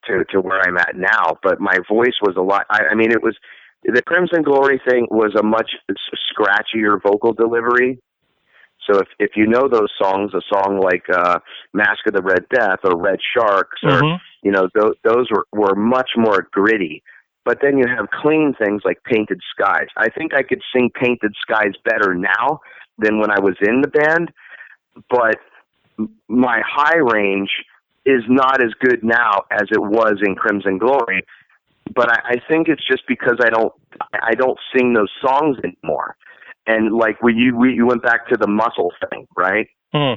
[0.07, 1.39] to to where I'm at now.
[1.43, 2.67] But my voice was a lot.
[2.71, 3.37] I, I mean, it was
[3.85, 5.73] the Crimson Glory thing was a much
[6.33, 7.99] scratchier vocal delivery.
[8.91, 11.39] So if if you know those songs, a song like uh,
[11.73, 14.21] "Mask of the Red Death" or "Red Sharks" or Mhm.
[14.43, 17.03] you know those those were were much more gritty.
[17.45, 21.35] But then you have clean things like "Painted Skies." I think I could sing "Painted
[21.41, 22.61] Skies" better now
[22.99, 24.31] than when I was in the band.
[25.09, 25.39] But
[26.29, 27.51] my high range
[28.05, 31.25] is not as good now as it was in Crimson Glory.
[31.95, 33.73] But I, I think it's just because I don't
[34.13, 36.17] I don't sing those songs anymore.
[36.67, 39.69] And like we you we, you went back to the muscle thing, right?
[39.93, 40.15] Hmm.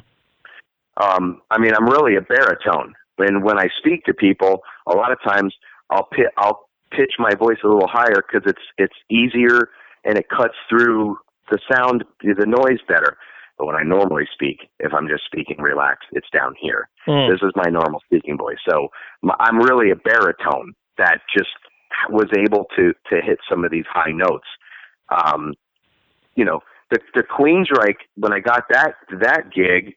[1.01, 5.11] Um, I mean, I'm really a baritone, and when I speak to people, a lot
[5.11, 5.55] of times
[5.89, 9.69] I'll pit I'll pitch my voice a little higher because it's it's easier
[10.03, 11.17] and it cuts through
[11.49, 13.17] the sound the noise better.
[13.57, 16.89] But when I normally speak, if I'm just speaking relaxed, it's down here.
[17.05, 17.31] Hmm.
[17.31, 18.57] This is my normal speaking voice.
[18.67, 18.87] So
[19.39, 21.49] I'm really a baritone that just
[22.09, 24.47] was able to to hit some of these high notes.
[25.09, 25.53] Um,
[26.35, 29.95] you know, the the Queensryche when I got that that gig,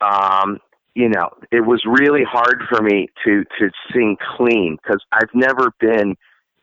[0.00, 0.58] um,
[0.94, 5.72] you know, it was really hard for me to to sing clean because I've never
[5.80, 6.16] been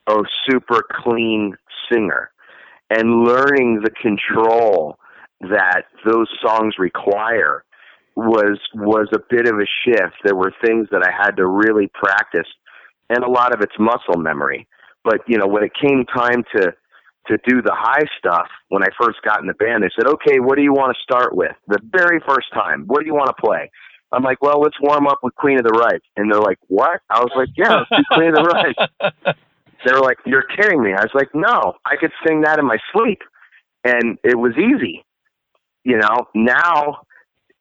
[0.08, 0.16] a
[0.48, 1.54] super clean
[1.90, 2.30] singer,
[2.90, 4.98] and learning the control
[5.40, 7.64] that those songs require
[8.16, 10.14] was was a bit of a shift.
[10.24, 12.48] There were things that I had to really practice,
[13.10, 14.66] and a lot of it's muscle memory.
[15.04, 16.72] But you know, when it came time to
[17.28, 20.40] to do the high stuff, when I first got in the band, they said, "Okay,
[20.40, 23.28] what do you want to start with?" The very first time, what do you want
[23.28, 23.70] to play?
[24.12, 27.00] I'm like, "Well, let's warm up with Queen of the Reich," and they're like, "What?"
[27.10, 29.36] I was like, "Yeah, let's do Queen of the Reich."
[29.84, 32.66] They were like, "You're kidding me!" I was like, "No, I could sing that in
[32.66, 33.20] my sleep,"
[33.84, 35.04] and it was easy.
[35.84, 37.02] You know, now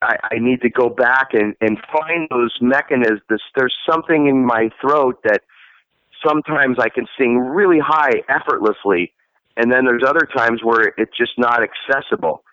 [0.02, 3.22] I, I need to go back and, and find those mechanisms.
[3.56, 5.42] There's something in my throat that
[6.26, 9.14] sometimes I can sing really high effortlessly,
[9.58, 12.44] and then there's other times where it's just not accessible,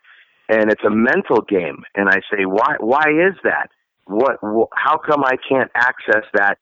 [0.49, 1.85] and it's a mental game.
[1.95, 2.77] And I say, why?
[2.81, 3.71] Why is that?
[4.09, 4.39] What?
[4.43, 6.59] wh- How come I can't access that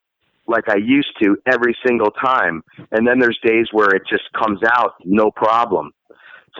[0.49, 2.63] like I used to every single time?
[2.91, 5.93] And then there's days where it just comes out no problem.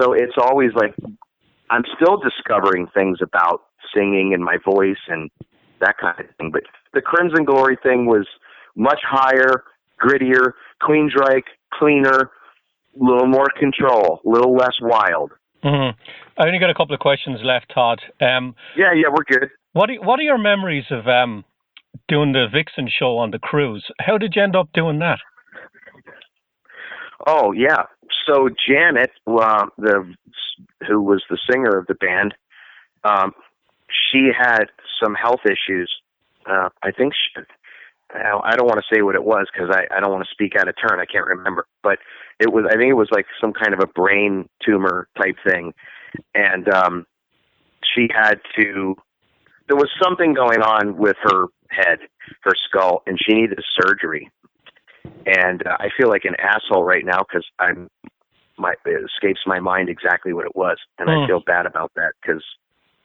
[0.01, 0.95] So it's always like
[1.71, 3.63] I'm still discovering things about
[3.95, 5.31] singing and my voice and
[5.81, 6.51] that kind of thing.
[6.53, 6.63] But
[6.95, 8.27] the Crimson Glory thing was
[8.77, 9.65] much higher,
[10.01, 12.31] grittier, Queensryche, cleaner,
[13.01, 15.33] a little more control, a little less wild.
[15.65, 15.95] Mhm.
[16.39, 18.01] I only got a couple of questions left, Todd.
[18.21, 19.51] Um, Yeah, yeah, we're good.
[19.77, 21.45] What are, what are your memories of um,
[22.09, 23.85] doing the Vixen show on the cruise?
[24.01, 25.19] How did you end up doing that?
[27.27, 27.83] Oh yeah.
[28.27, 30.15] So Janet, uh, the
[30.89, 32.35] who was the singer of the band,
[33.05, 33.33] um,
[34.11, 34.67] she had
[35.03, 35.93] some health issues.
[36.49, 37.43] Uh, I think she,
[38.15, 40.55] I don't want to say what it was because I, I don't want to speak
[40.59, 41.01] out of turn.
[41.01, 41.99] I can't remember, but
[42.41, 42.65] it was.
[42.67, 45.75] I think it was like some kind of a brain tumor type thing,
[46.35, 47.07] and um,
[47.95, 48.97] she had to.
[49.69, 51.99] There was something going on with her head,
[52.43, 54.31] her skull, and she needed surgery
[55.27, 57.91] and uh, I feel like an asshole right now because I'm
[58.59, 61.17] my it escapes my mind exactly what it was, and Hmm.
[61.17, 62.43] I feel bad about that because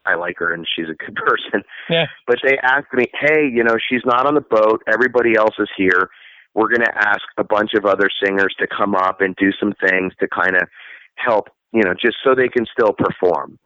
[0.06, 1.64] I like her and she's a good person.
[1.90, 2.08] Yeah.
[2.26, 4.82] But they asked me, hey, you know, she's not on the boat.
[4.88, 6.10] Everybody else is here.
[6.54, 9.74] We're going to ask a bunch of other singers to come up and do some
[9.88, 10.68] things to kind of
[11.16, 13.58] help, you know, just so they can still perform.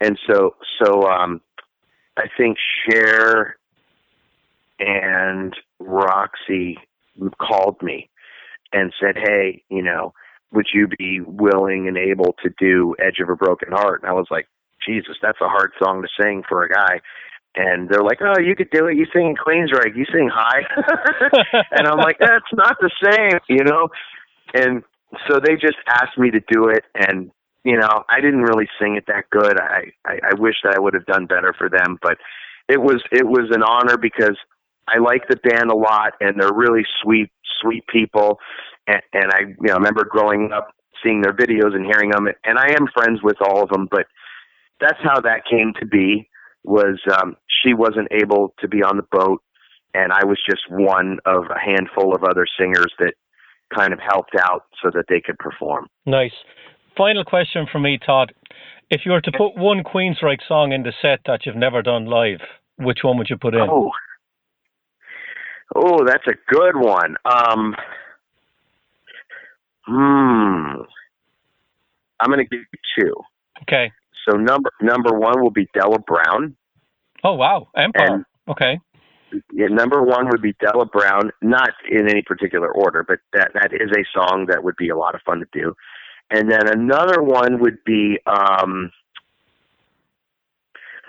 [0.00, 1.40] And so, so um,
[2.18, 2.58] I think
[2.90, 3.56] Share
[4.80, 6.76] and Roxy
[7.40, 8.10] called me
[8.72, 10.12] and said, "Hey, you know,
[10.52, 14.14] would you be willing and able to do Edge of a Broken Heart?" And I
[14.14, 14.48] was like,
[14.84, 17.00] "Jesus, that's a hard song to sing for a guy."
[17.54, 18.96] And they're like, "Oh, you could do it.
[18.96, 19.96] You sing in Queensryche.
[19.96, 20.64] You sing high."
[21.70, 23.88] and I'm like, "That's not the same," you know.
[24.54, 24.82] And
[25.28, 27.30] so they just asked me to do it, and
[27.64, 29.58] you know, I didn't really sing it that good.
[29.60, 32.18] I I, I wish that I would have done better for them, but
[32.68, 34.36] it was it was an honor because
[34.88, 37.30] I like the band a lot, and they're really sweet,
[37.60, 38.38] sweet people.
[38.86, 40.70] And, and I, you know, remember growing up
[41.02, 42.26] seeing their videos and hearing them.
[42.44, 44.06] And I am friends with all of them, but
[44.80, 46.28] that's how that came to be.
[46.64, 49.42] Was um, she wasn't able to be on the boat,
[49.94, 53.14] and I was just one of a handful of other singers that
[53.74, 55.86] kind of helped out so that they could perform.
[56.04, 56.32] Nice.
[56.98, 58.34] Final question from me, Todd.
[58.90, 62.06] If you were to put one Queensryche song in the set that you've never done
[62.06, 62.40] live,
[62.76, 63.60] which one would you put in?
[63.60, 63.92] Oh,
[65.76, 67.14] oh, that's a good one.
[67.24, 67.76] Um,
[69.86, 70.82] hmm.
[72.20, 73.14] I'm going to give you two.
[73.62, 73.92] Okay.
[74.28, 76.56] So number number one will be Della Brown.
[77.24, 78.14] Oh wow, Empire.
[78.14, 78.80] And- okay.
[79.52, 83.72] Yeah, number one would be Della Brown, not in any particular order, but that that
[83.72, 85.74] is a song that would be a lot of fun to do.
[86.30, 88.92] And then another one would be um,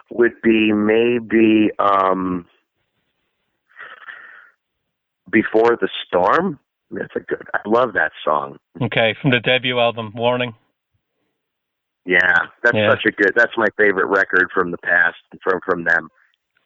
[0.09, 2.45] would be maybe um,
[5.29, 6.59] Before the Storm.
[6.91, 7.43] That's a good.
[7.53, 8.57] I love that song.
[8.81, 10.55] Okay, from the debut album, Warning.
[12.05, 12.89] Yeah, that's Yeah.
[12.91, 13.33] such a good.
[13.35, 16.09] That's my favorite record from the past from from them.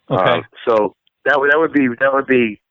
[0.10, 0.40] Okay.
[0.40, 0.96] Uh, so
[1.26, 2.62] that would that would be that would be.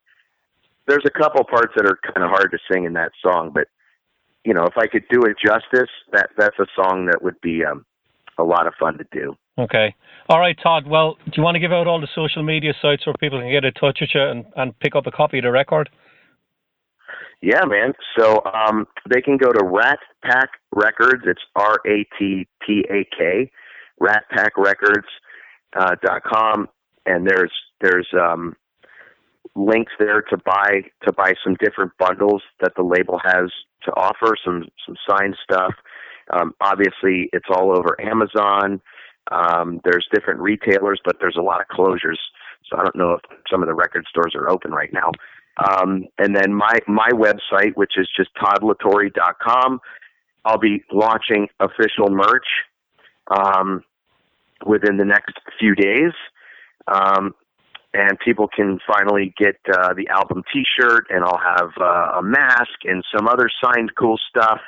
[0.87, 3.69] There's a couple parts that are kind of hard to sing in that song, but
[4.45, 7.65] you know, if I could do it justice, that that's a song that would be
[7.65, 7.85] um,
[8.39, 9.37] a lot of fun to do.
[9.59, 9.95] Okay.
[10.29, 10.87] All right, Todd.
[10.87, 13.51] Well, do you want to give out all the social media sites where people can
[13.51, 15.91] get in touch with you and, and pick up a copy of the record?
[17.43, 17.93] Yeah, man.
[18.19, 21.23] So um, they can go to Rat Pak Records.
[21.27, 23.51] It's R A T P A K,
[24.01, 25.09] ratpakrecords
[25.77, 26.69] uh, dot com,
[27.05, 28.55] and there's there's um,
[29.55, 33.51] links there to buy to buy some different bundles that the label has
[33.85, 34.35] to offer.
[34.45, 35.75] Some some signed stuff.
[36.33, 38.81] Um, obviously, it's all over Amazon.
[39.31, 42.19] Um, there's different retailers, but there's a lot of closures.
[42.69, 45.11] So I don't know if some of the record stores are open right now.
[45.59, 49.81] Um, and then my my website, which is just toddlatorre.com,
[50.45, 52.47] I'll be launching official merch
[53.29, 53.83] um,
[54.67, 56.13] within the next few days,
[56.93, 57.35] um,
[57.95, 62.85] and people can finally get uh, the album T-shirt, and I'll have uh, a mask
[62.85, 64.61] and some other signed cool stuff.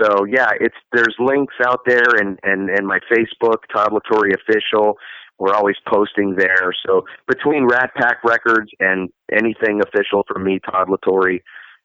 [0.00, 4.30] So yeah, it's there's links out there, and and and my Facebook, Todd La Torre
[4.30, 4.96] official.
[5.38, 6.72] We're always posting there.
[6.86, 11.40] So between Rat Pak Records and anything official from me, Todd La Torre,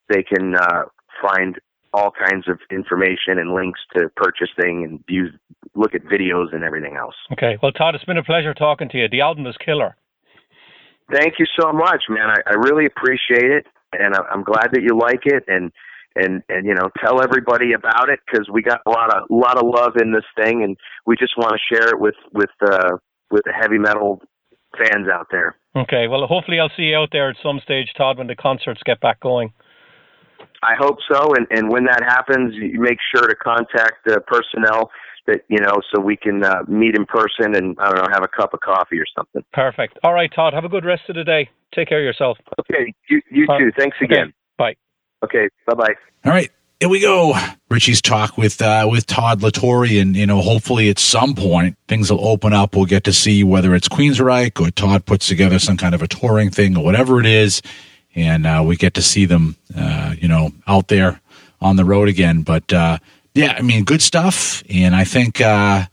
[0.09, 0.83] they can uh,
[1.21, 1.57] find
[1.93, 5.29] all kinds of information and links to purchase and view,
[5.75, 7.15] look at videos and everything else.
[7.31, 7.57] Okay.
[7.61, 9.07] Well, Todd, it's been a pleasure talking to you.
[9.09, 9.95] The album is killer.
[11.11, 12.29] Thank you so much, man.
[12.29, 15.43] I, I really appreciate it, and I, I'm glad that you like it.
[15.47, 15.71] And
[16.15, 19.57] and and you know, tell everybody about it because we got a lot of lot
[19.57, 22.97] of love in this thing, and we just want to share it with with uh,
[23.31, 24.21] with the heavy metal
[24.77, 25.55] fans out there.
[25.75, 26.07] Okay.
[26.07, 28.99] Well, hopefully I'll see you out there at some stage, Todd, when the concerts get
[28.99, 29.53] back going.
[30.63, 34.89] I hope so, and and when that happens, you make sure to contact the personnel
[35.27, 38.23] that you know so we can uh, meet in person and I don't know have
[38.23, 39.43] a cup of coffee or something.
[39.53, 39.99] Perfect.
[40.03, 40.53] All right, Todd.
[40.53, 41.49] Have a good rest of the day.
[41.75, 42.37] Take care of yourself.
[42.59, 43.71] Okay, you you Uh, too.
[43.77, 44.05] Thanks okay.
[44.13, 44.33] again.
[44.57, 44.75] Bye.
[45.23, 45.93] Okay, bye bye.
[46.25, 46.49] All right,
[46.79, 47.35] here we go.
[47.69, 51.75] Richie's talk with uh, with Todd La Torre, and you know, hopefully at some point
[51.87, 52.75] things will open up.
[52.75, 56.07] We'll get to see whether it's Queensrÿche or Todd puts together some kind of a
[56.07, 57.61] touring thing or whatever it is,
[58.15, 61.19] and uh, we get to see them, uh, you know, out there
[61.59, 62.43] on the road again.
[62.43, 62.99] But uh,
[63.37, 64.63] yeah, I mean, good stuff.
[64.69, 65.85] And I think uh,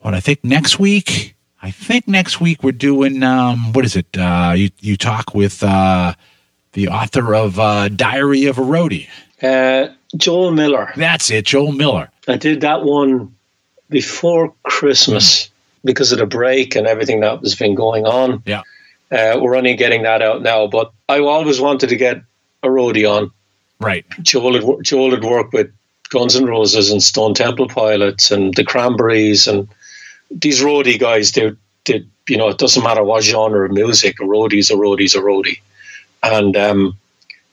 [0.00, 1.34] what I think next week.
[1.64, 4.18] I think next week we're doing um, what is it?
[4.18, 6.14] Uh, you you talk with uh,
[6.72, 9.08] the author of uh, Diary of a Roadie.
[9.40, 10.92] Uh, Joel Miller.
[10.96, 12.10] That's it, Joel Miller.
[12.28, 13.34] I did that one
[13.88, 15.50] before Christmas
[15.84, 18.42] because of the break and everything that was been going on.
[18.44, 18.62] Yeah.
[19.10, 22.22] Uh, we're only getting that out now, but I always wanted to get
[22.62, 23.30] a roadie on.
[23.78, 24.06] Right.
[24.22, 25.72] Joel had, Joel had worked with
[26.12, 29.68] Guns N' Roses and Stone Temple Pilots and the Cranberries and
[30.30, 31.32] these roadie guys.
[31.32, 31.52] They,
[31.86, 34.20] they, you know, it doesn't matter what genre of music.
[34.20, 35.60] A roadie's a roadie's a roadie.
[36.22, 36.98] And um,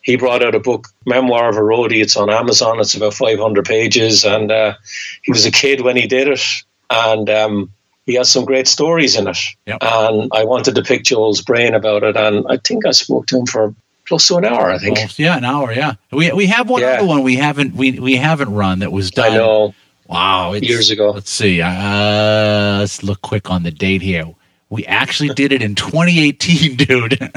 [0.01, 2.01] he brought out a book, Memoir of a Roadie.
[2.01, 2.79] It's on Amazon.
[2.79, 4.23] It's about 500 pages.
[4.23, 4.75] And uh,
[5.23, 6.41] he was a kid when he did it.
[6.89, 7.71] And um,
[8.05, 9.37] he has some great stories in it.
[9.67, 9.77] Yep.
[9.81, 12.17] And I wanted to pick Joel's brain about it.
[12.17, 13.73] And I think I spoke to him for
[14.09, 14.97] close to an hour, I think.
[14.97, 15.71] Well, yeah, an hour.
[15.71, 16.97] Yeah, we we have one Yeah.
[16.97, 19.31] other one we haven't we we haven't run that was done.
[19.31, 19.73] I know.
[20.07, 21.11] Wow, it's, Years ago.
[21.11, 21.61] Let's see.
[21.61, 24.25] Uh, let's look quick on the date here.
[24.71, 27.31] We actually did it in 2018, dude.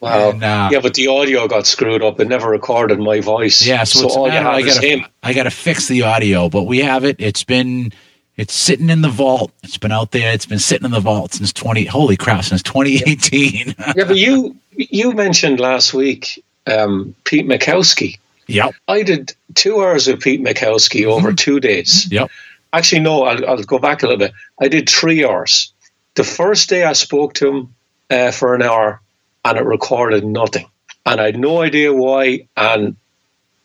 [0.00, 0.30] Wow.
[0.30, 2.18] And, uh, yeah, but the audio got screwed up.
[2.20, 3.64] It never recorded my voice.
[3.66, 5.06] Yeah, so, so all you have I gotta, him.
[5.22, 7.16] I gotta fix the audio, but we have it.
[7.20, 7.92] It's been,
[8.38, 9.52] it's sitting in the vault.
[9.64, 10.32] It's been out there.
[10.32, 11.84] It's been sitting in the vault since 20.
[11.84, 13.74] Holy crap, since 2018.
[13.96, 18.18] Yeah, but you you mentioned last week um, Pete Makowski.
[18.46, 18.74] Yep.
[18.86, 22.10] I did two hours with Pete Makowski over two days.
[22.10, 22.30] Yep.
[22.72, 24.32] Actually, no, I'll, I'll go back a little bit.
[24.60, 25.72] I did three hours.
[26.14, 27.74] The first day I spoke to him
[28.10, 29.00] uh, for an hour
[29.44, 30.66] and it recorded nothing.
[31.04, 32.46] And I had no idea why.
[32.56, 32.96] And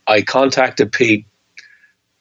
[0.07, 1.25] I contacted Pete.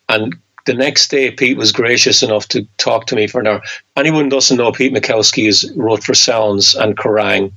[0.08, 0.36] And
[0.66, 3.62] the next day, Pete was gracious enough to talk to me for an hour.
[3.96, 7.52] Anyone doesn't know, Pete Makowski is wrote for Sounds and Kerrang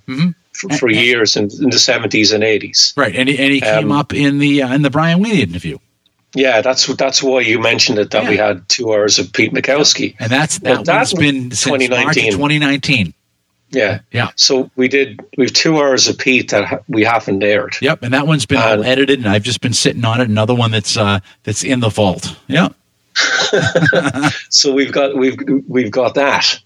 [0.53, 2.95] for, for years in, in the 70s and 80s.
[2.97, 5.41] Right, and he, and he came Um, up in the uh, in the Brian Wheatley
[5.43, 5.78] interview,
[6.34, 10.16] Yeah, that's that's why you mentioned it that we had two hours of Pete Makowski.
[10.20, 12.32] and that's Well, that that one's was been since March of 2019.
[12.32, 13.14] 2019.
[13.72, 13.99] Yeah.
[14.12, 14.30] Yeah.
[14.36, 15.20] So we did.
[15.38, 17.76] We've two hours of Pete that we haven't aired.
[17.82, 20.30] Yep, and that one's been And- edited, and I've just been sitting on it.
[20.30, 22.38] Another one that's uh, that's in the vault.
[22.47, 22.70] Yeah,
[24.49, 25.38] So we've got we've
[25.68, 26.59] we've got that,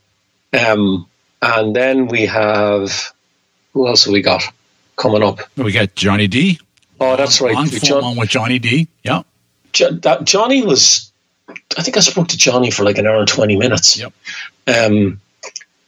[0.53, 1.07] um,
[1.41, 3.13] and then we have
[3.73, 4.43] who else have we got
[4.95, 5.39] coming up?
[5.57, 6.59] we got Johnny D.
[6.99, 7.53] Oh, that's right.
[7.55, 8.87] Long John- one with Johnny D.
[9.03, 9.23] Yeah,
[9.73, 11.11] Jo- that Johnny was.
[11.77, 13.97] I think I spoke to Johnny for like an hour and twenty minutes.
[13.97, 14.13] Yep.
[14.67, 15.19] Um,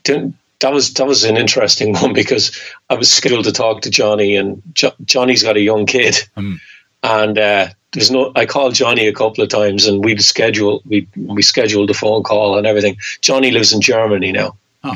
[0.06, 2.58] that was that was an interesting one because
[2.90, 6.56] I was scheduled to talk to Johnny, and jo- Johnny's got a young kid, Hmm.
[7.04, 8.32] And uh, there's no.
[8.36, 12.24] I called Johnny a couple of times, and we'd schedule we we scheduled a phone
[12.24, 12.98] call and everything.
[13.22, 14.96] Johnny lives in Germany now, Oh.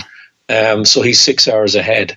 [0.50, 2.16] um, so he's six hours ahead,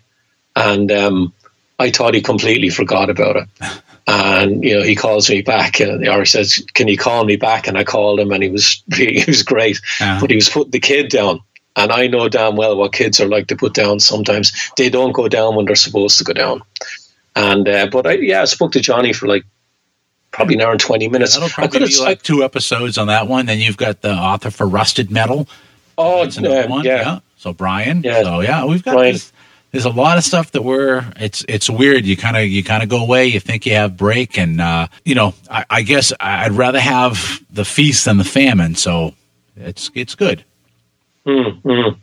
[0.57, 1.33] and um,
[1.79, 3.49] I thought he completely forgot about it.
[4.11, 7.37] And you know, he calls me back, and or he says, "Can you call me
[7.37, 10.19] back?" And I called him, and he was he was great, Uh-huh.
[10.19, 11.41] but he was putting the kid down.
[11.77, 14.01] And I know damn well what kids are like to put down.
[14.01, 16.63] Sometimes they don't go down when they're supposed to go down.
[17.37, 19.45] And uh, but I yeah, I spoke to Johnny for like
[20.39, 21.35] probably an hour and twenty minutes.
[21.35, 23.47] That'll I probably could have be like two episodes on that one.
[23.47, 25.49] Then you've got the author for Rusted Metal.
[25.99, 26.85] oh That's another uh, one.
[26.85, 27.21] yeah.
[27.37, 28.03] So Brian.
[28.03, 28.23] Yeah.
[28.23, 29.13] So yeah, we've got Brian.
[29.15, 29.33] this.
[29.71, 31.05] There's a lot of stuff that we're.
[31.17, 32.07] It's it's weird.
[32.07, 33.27] You kind of you kind of go away.
[33.27, 35.35] You think you have break, and uh, you know.
[35.51, 38.77] I, I guess I'd rather have the feast than the famine.
[38.77, 39.15] So
[39.57, 40.45] it's it's good.
[41.27, 41.97] Mm, mm.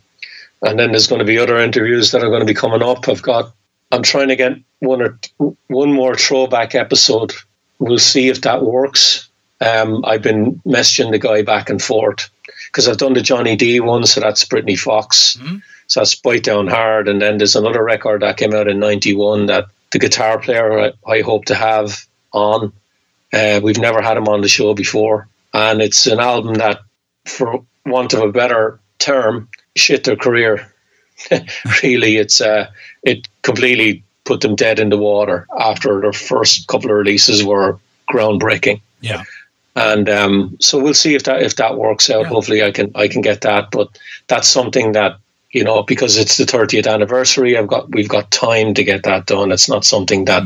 [0.62, 3.08] And then there's going to be other interviews that are going to be coming up.
[3.08, 3.52] I've got.
[3.92, 5.18] I'm trying to get one or
[5.68, 7.32] one more throwback episode.
[7.78, 9.28] We'll see if that works.
[9.60, 12.28] Um, I've been messaging the guy back and forth
[12.66, 15.38] because I've done the Johnny D one, so that's Brittny Fox.
[15.86, 19.46] So that's Bite Down Hard, and then there's another record that came out in '91
[19.46, 22.72] that the guitar player I, I hope to have on.
[23.32, 26.80] Uh, we've never had him on the show before, and it's an album that,
[27.24, 30.72] for want of a better term, shit their career.
[31.82, 32.70] really, it's uh,
[33.02, 37.78] it completely put them dead in the water after their first couple of releases were
[38.10, 38.80] groundbreaking.
[39.00, 39.22] Yeah.
[39.74, 42.22] And um, so we'll see if that if that works out.
[42.22, 42.28] Yeah.
[42.28, 43.70] Hopefully, I can I can get that.
[43.70, 45.18] But that's something that
[45.50, 47.56] you know because it's the 30th anniversary.
[47.56, 49.52] I've got we've got time to get that done.
[49.52, 50.42] It's not something that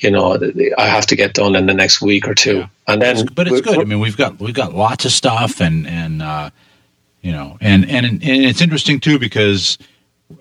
[0.00, 0.38] you know
[0.76, 2.64] I have to get done in the next week or two.
[2.88, 3.78] And then, but it's good.
[3.78, 6.50] I mean, we've got we've got lots of stuff, and and uh,
[7.20, 9.78] you know, and and and it's interesting too because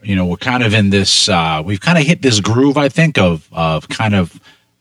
[0.03, 1.29] you know we're kind of in this.
[1.29, 4.39] Uh, we've kind of hit this groove, I think, of of kind of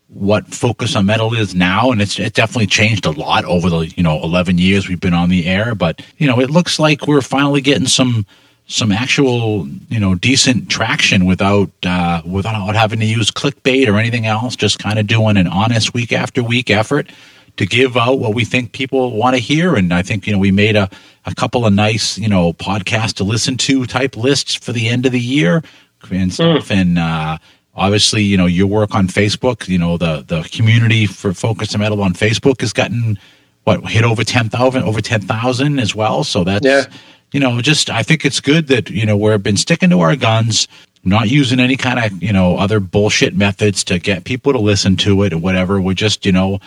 [0.08, 3.80] what focus on metal is now, and it's it definitely changed a lot over the
[3.96, 5.74] you know eleven years we've been on the air.
[5.74, 8.26] But you know, it looks like we're finally getting some
[8.66, 14.26] some actual you know decent traction without uh, without having to use clickbait or anything
[14.26, 14.56] else.
[14.56, 17.10] Just kind of doing an honest week after week effort
[17.56, 19.74] to give out what we think people want to hear.
[19.74, 20.90] And I think you know we made a
[21.26, 25.06] a couple of nice you know podcast to listen to type lists for the end
[25.06, 25.62] of the year
[26.10, 26.70] and stuff.
[26.70, 27.36] And uh,
[27.74, 29.68] obviously, you know your work on Facebook.
[29.68, 33.18] You know the the community for Focus on Metal on Facebook has gotten
[33.64, 36.24] what hit over ten thousand over ten thousand as well.
[36.24, 36.84] So that's Yeah.
[37.32, 40.16] you know just I think it's good that you know we've been sticking to our
[40.16, 40.68] guns.
[41.02, 44.96] Not using any kind of you know other bullshit methods to get people to listen
[44.98, 45.80] to it or whatever.
[45.80, 46.60] We're just you know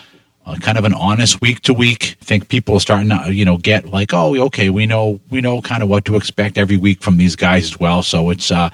[0.46, 2.16] uh, kind of an honest week to week.
[2.20, 5.40] I think people are starting to you know get like, oh, okay, we know we
[5.40, 8.02] know kind of what to expect every week from these guys as well.
[8.02, 8.70] So it's uh,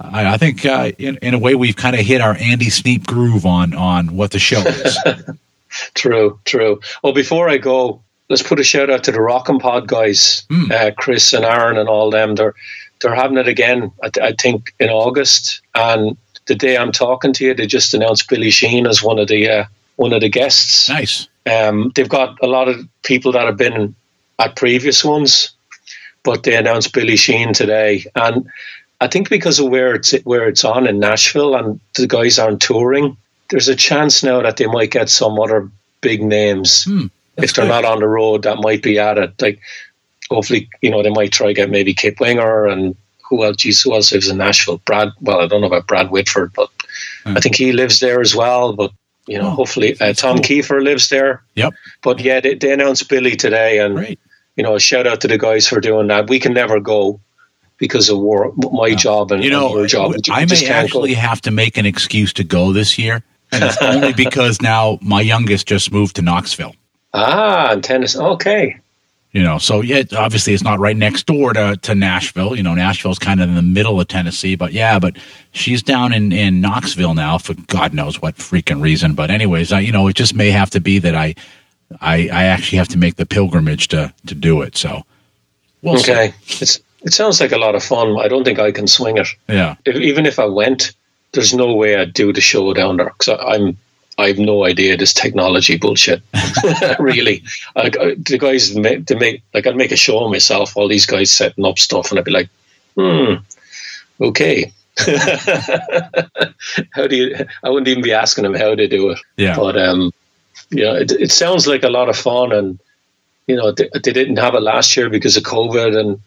[0.00, 3.06] I, I think uh, in in a way we've kind of hit our Andy Sneap
[3.06, 4.98] groove on on what the show is.
[5.94, 6.80] True, true.
[7.02, 10.44] Well, before I go, let's put a shout out to the Rock and Pod guys,
[10.48, 10.70] Hmm.
[10.70, 12.36] uh, Chris and Aaron and all them.
[12.36, 12.54] They're
[13.00, 13.90] they're having it again.
[14.02, 17.92] I, th- I think in August, and the day I'm talking to you, they just
[17.92, 19.64] announced Billy Sheehan as one of the uh,
[19.96, 20.88] one of the guests.
[20.88, 21.28] nice.
[21.50, 23.94] Um, they've got a lot of people that have been
[24.38, 25.52] at previous ones,
[26.22, 28.48] but they announced Billy Sheehan today, and
[29.00, 32.62] I think because of where it's where it's on in Nashville and the guys aren't
[32.62, 33.16] touring,
[33.50, 37.06] there's a chance now that they might get some other big names Hmm,
[37.36, 37.70] if they're good.
[37.70, 39.34] not on the road that might be at it.
[39.42, 39.60] Like
[40.30, 42.96] hopefully, you know, they might try to get maybe Kip Winger and
[43.28, 43.56] who else?
[43.56, 44.78] Geez, who else lives in Nashville?
[44.86, 45.08] Brad.
[45.20, 46.70] Well, I don't know about Brad Whitford, but
[47.24, 47.36] Hmm.
[47.36, 48.72] I think he lives there as well.
[48.72, 48.92] But
[49.26, 50.44] You know, Oh, hopefully uh, Tom cool.
[50.44, 51.42] Keifer lives there.
[51.54, 51.72] Yep.
[52.02, 54.18] But yeah, they, they announced Billy today, and Great.
[54.56, 56.28] you know, a shout out to the guys for doing that.
[56.28, 57.20] We can never go
[57.78, 60.14] because of work, my job and, You and know, your job.
[60.30, 60.74] I may can't go.
[60.74, 64.98] actually have to make an excuse to go this year, and it's only because now
[65.00, 66.74] my youngest just moved to Knoxville.
[67.14, 68.16] Ah, and tennis.
[68.16, 68.78] Okay.
[69.34, 72.54] You know, so yeah, obviously it's not right next door to, to Nashville.
[72.54, 75.16] You know, Nashville's kind of in the middle of Tennessee, but yeah, but
[75.50, 79.16] she's down in, in Knoxville now for God knows what freaking reason.
[79.16, 81.34] But anyways, I, you know, it just may have to be that I,
[82.00, 84.76] I, I actually have to make the pilgrimage to, to do it.
[84.76, 85.02] So,
[85.82, 86.12] we'll see.
[86.12, 86.34] Okay.
[86.60, 88.16] It's it sounds like a lot of fun.
[88.20, 89.26] I don't think I can swing it.
[89.48, 89.74] Yeah.
[89.84, 90.92] If, even if I went,
[91.32, 93.76] there's no way I'd do the show down there because I'm.
[94.18, 96.22] I have no idea this technology bullshit.
[96.98, 97.42] really,
[97.74, 100.76] the guys make, they make like I'd make a show of myself.
[100.76, 102.48] All these guys setting up stuff, and I'd be like,
[102.96, 103.34] hmm,
[104.20, 104.72] okay.
[106.92, 107.36] how do you?
[107.64, 109.18] I wouldn't even be asking them how they do it.
[109.36, 109.56] Yeah.
[109.56, 110.12] But um,
[110.70, 112.78] yeah, it, it sounds like a lot of fun, and
[113.46, 116.20] you know they, they didn't have it last year because of COVID, and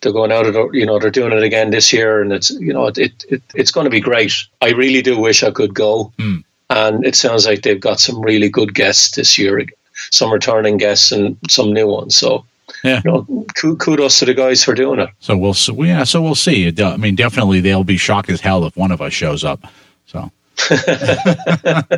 [0.00, 2.50] they're going out of the, you know they're doing it again this year, and it's
[2.50, 4.46] you know it, it it's going to be great.
[4.62, 6.38] I really do wish I could go, Hmm.
[6.70, 9.64] And it sounds like they've got some really good guests this year,
[10.10, 12.16] some returning guests and some new ones.
[12.16, 12.44] So
[12.84, 13.00] Yeah.
[13.04, 13.44] you know,
[13.78, 15.10] kudos to the guys for doing it.
[15.20, 15.72] So we'll see.
[15.74, 16.04] Yeah.
[16.04, 16.68] So we'll see.
[16.68, 19.64] Uh, I mean, definitely they'll be shocked as hell if one of us shows up.
[20.06, 20.30] So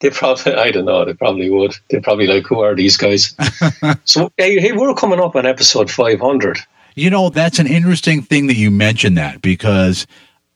[0.00, 1.74] They probably, I don't know, they probably would.
[1.88, 3.34] They're probably like, who are these guys?
[4.04, 6.58] so, hey, hey, we're coming up on episode 500.
[6.94, 10.06] You know, that's an interesting thing that you mentioned that because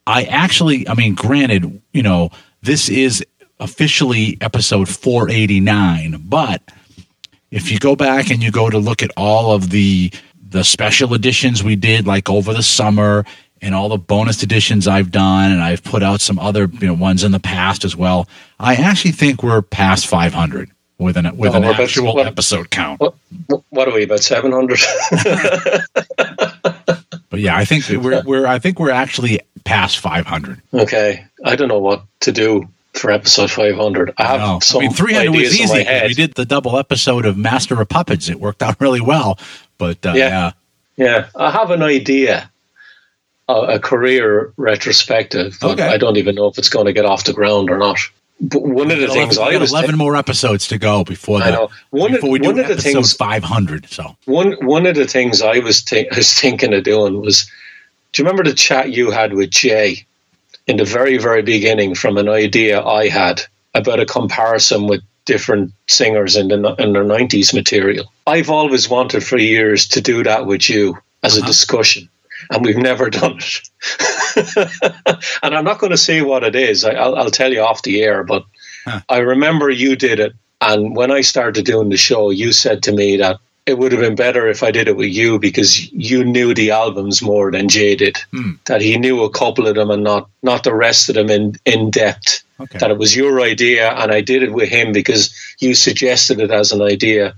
[0.06, 2.30] I actually, I mean, granted, you know,
[2.62, 3.24] this is
[3.60, 6.62] officially episode 489, but
[7.50, 10.12] if you go back and you go to look at all of the
[10.50, 13.24] the special editions we did like over the summer
[13.60, 16.94] and all the bonus editions I've done and I've put out some other you know,
[16.94, 18.26] ones in the past as well,
[18.58, 23.00] I actually think we're past 500 with an with Oh, an actual what- episode count.
[23.00, 23.14] What,
[23.70, 24.78] what are we, about 700?
[27.30, 30.60] But yeah, I think we're we're I think we're actually past 500.
[30.74, 31.24] okay.
[31.44, 34.12] I don't know what to do for episode 500.
[34.18, 34.58] I have No.
[34.60, 35.86] some I mean, 300 ideas was easy.
[36.08, 38.28] We did the double episode of Master of Puppets.
[38.28, 39.38] It worked out really well.
[39.78, 40.28] But uh, Yeah.
[40.28, 40.50] yeah.
[40.96, 42.50] Yeah, I have an idea,
[43.48, 45.86] a, a career retrospective, but Okay.
[45.86, 47.98] I don't even know if it's going to get off the ground or not.
[48.40, 51.70] But one of the things I was 11 more episodes to go before know.
[51.90, 53.88] One of- before we do one of the episode things- 500.
[53.90, 57.48] So one one of the things I was thi- was thinking of doing was,
[58.12, 60.06] do you remember the chat you had with Jay
[60.66, 63.42] in the very very beginning from an idea I had
[63.74, 68.12] about a comparison with different singers in the in their nineties material?
[68.26, 71.48] I've always wanted for years to do that with you as a uh-huh.
[71.48, 72.08] discussion,
[72.50, 73.70] and we've never done it.
[75.42, 76.84] and I'm not going to say what it is.
[76.84, 78.44] I, I'll, I'll tell you off the air, but
[79.08, 80.34] I remember you did it.
[80.60, 83.38] And when I started doing the show, you said to me that
[83.68, 86.70] it would have been better if I did it with you because you knew the
[86.70, 88.16] albums more than Jay did.
[88.32, 88.52] Hmm.
[88.66, 91.54] That he knew a couple of them and not not the rest of them in
[91.64, 92.42] in depth.
[92.60, 92.78] Okay.
[92.78, 96.50] That it was your idea, and I did it with him because you suggested it
[96.50, 97.34] as an idea.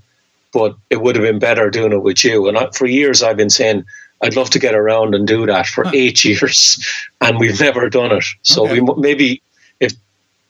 [0.52, 2.48] But it would have been better doing it with you.
[2.48, 3.84] And I, for years, I've been saying
[4.22, 6.84] I'd love to get around and do that for eight years,
[7.20, 8.24] and we've never done it.
[8.42, 8.80] So Okay.
[8.80, 9.42] we maybe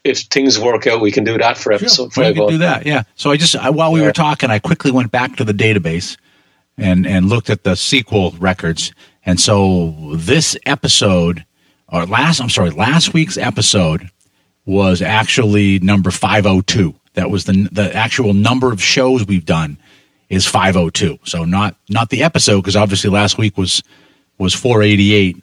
[0.05, 1.75] if things work out, we can do that for Sure.
[1.75, 2.35] episode you five.
[2.35, 2.87] can do that.
[2.87, 3.03] Yeah.
[3.17, 4.07] So I just I, while we Yeah.
[4.07, 6.17] were talking, I quickly went back to the database
[6.79, 8.93] and and looked at the sequel records.
[9.27, 11.45] And so this episode
[11.89, 14.09] or last I'm sorry, last week's episode
[14.65, 16.95] was actually number 502.
[17.15, 19.77] That was the the actual number of shows we've done
[20.29, 21.19] is 502.
[21.25, 23.83] So not not the episode because obviously last week was
[24.39, 25.37] was 488.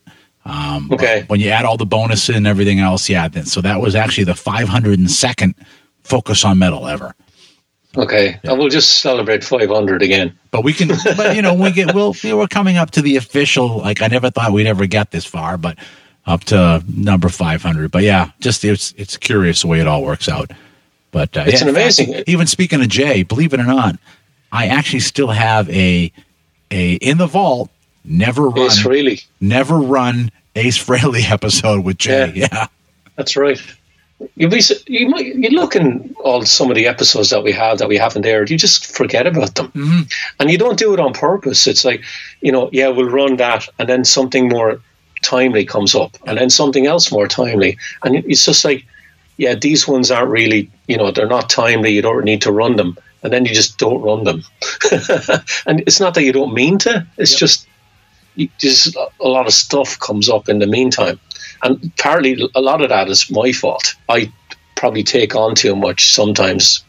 [0.48, 1.26] Um, Okay.
[1.28, 3.28] When you add all the bonuses and everything else, yeah.
[3.28, 5.54] Then, so that was actually the 502nd
[6.04, 7.14] Focus on Metal ever.
[7.98, 10.38] Okay, and we'll just celebrate 500 again.
[10.52, 13.80] But we can, but you know, we get we'll we're coming up to the official.
[13.80, 15.78] Like I never thought we'd ever get this far, but
[16.26, 17.90] up to number 500.
[17.92, 20.52] But yeah, just it's it's curious the way it all works out.
[21.12, 23.64] But uh, It's yeah, an in fact, amazing- even speaking of Jay, believe it or
[23.66, 23.98] not,
[24.52, 26.12] I actually still have a
[26.72, 27.72] a in the vault
[28.08, 32.32] never run Ace Frehley, never run Ace Frehley episode with Jay.
[32.36, 32.48] Yeah.
[32.52, 32.68] Yeah.
[33.16, 33.62] that's right.
[34.36, 37.78] You be you might you look in all some of the episodes that we have
[37.78, 38.50] that we haven't aired.
[38.50, 40.02] You just forget about them, Mm-hmm.
[40.40, 41.68] and you don't do it on purpose.
[41.68, 42.02] It's like
[42.42, 44.82] you know, yeah, we'll run that, and then something more
[45.24, 48.86] timely comes up, and then something else more timely, and it's just like,
[49.38, 51.92] yeah, these ones aren't really, you know, they're not timely.
[51.92, 54.42] You don't need to run them, and then you just don't run them.
[55.68, 57.06] and it's not that you don't mean to.
[57.18, 57.68] It's just
[58.38, 61.20] you, just a lot of stuff comes up in the meantime,
[61.64, 63.96] and partly a lot of that is my fault.
[64.08, 64.32] I
[64.76, 66.86] probably take on too much sometimes,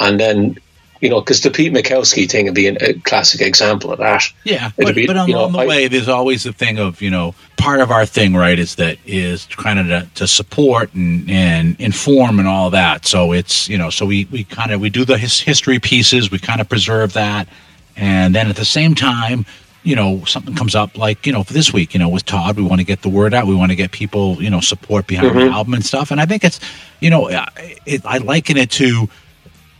[0.00, 0.56] and then
[1.02, 4.22] you know, because the Pete Makowski thing would be a classic example of that.
[4.44, 7.10] Yeah, but, be, but on, know, the I- way, there's always the thing of you
[7.10, 8.58] know part of our thing, right?
[8.58, 13.04] Is that is kind of to, to support and, and inform and all that.
[13.04, 16.30] So it's you know, so we we kind of we do the his, history pieces,
[16.30, 17.48] we kind of preserve that,
[17.96, 19.44] and then at the same time.
[19.84, 22.56] You know, something comes up like, you know, for this week, you know, with Todd,
[22.56, 23.46] we want to get the word out.
[23.46, 26.12] We want to get people, you know, support behind the album and stuff.
[26.12, 26.60] And I think it's,
[27.00, 29.08] you know, it, I liken it to,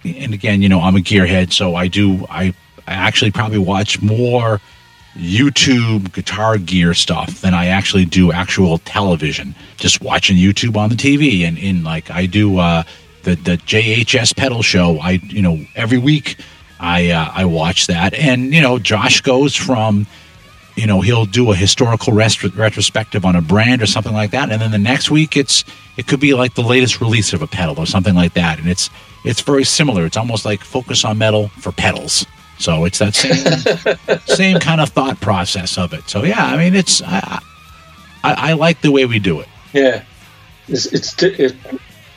[0.04, 2.26] and again, you know, I'm a gearhead, so I do.
[2.28, 2.52] I,
[2.86, 4.60] I actually probably watch more
[5.16, 9.54] YouTube guitar gear stuff than I actually do actual television.
[9.76, 12.82] Just watching YouTube on the TV, and in like I do uh,
[13.22, 14.98] the the JHS pedal show.
[14.98, 16.38] I you know every week
[16.82, 20.06] I uh, I watch that, and you know Josh goes from
[20.74, 24.50] you know he'll do a historical rest- retrospective on a brand or something like that.
[24.50, 25.64] And then the next week it's
[25.96, 28.58] it could be like the latest release of a pedal or something like that.
[28.58, 28.90] And it's
[29.24, 30.04] it's very similar.
[30.06, 32.26] It's almost like focus on metal for pedals.
[32.58, 36.10] So it's that same same kind of thought process of it.
[36.10, 37.40] So yeah i mean it's i
[38.24, 39.48] i, I like the way we do it.
[39.72, 40.02] Yeah,
[40.68, 41.56] it's, it's it,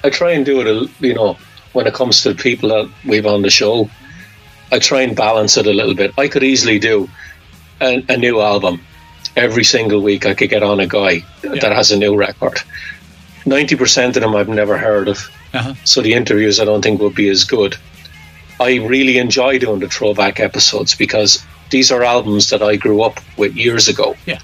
[0.04, 0.90] I try and do it.
[1.00, 1.38] You know,
[1.74, 3.90] when it comes to the people that we've on the show,
[4.72, 6.12] I try and balance it a little bit.
[6.18, 7.10] I could easily do
[7.82, 8.82] a, a new album
[9.36, 10.26] every single week.
[10.26, 12.60] I could get on a guy that has a new record.
[13.46, 15.76] Ninety percent of them I've never heard of, uh-huh.
[15.84, 17.76] so the interviews I don't think would be as good.
[18.60, 23.20] I really enjoy doing the throwback episodes because these are albums that I grew up
[23.38, 24.40] with years ago yeah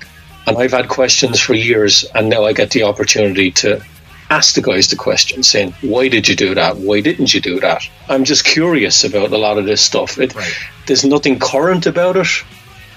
[0.47, 3.83] and I've had questions for years, and now I get the opportunity to
[4.31, 6.77] ask the guys the question, saying, "Why did you do that?
[6.77, 10.17] Why didn't you do that?" I'm just curious about a lot of this stuff.
[10.17, 10.53] It, Right.
[10.87, 12.27] There's nothing current about it.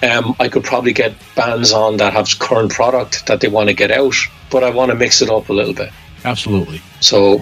[0.01, 3.73] Um, I could probably get bands on that have current product that they want to
[3.75, 4.15] get out,
[4.49, 5.91] but I want to mix it up a little bit.
[6.23, 7.39] absolutely So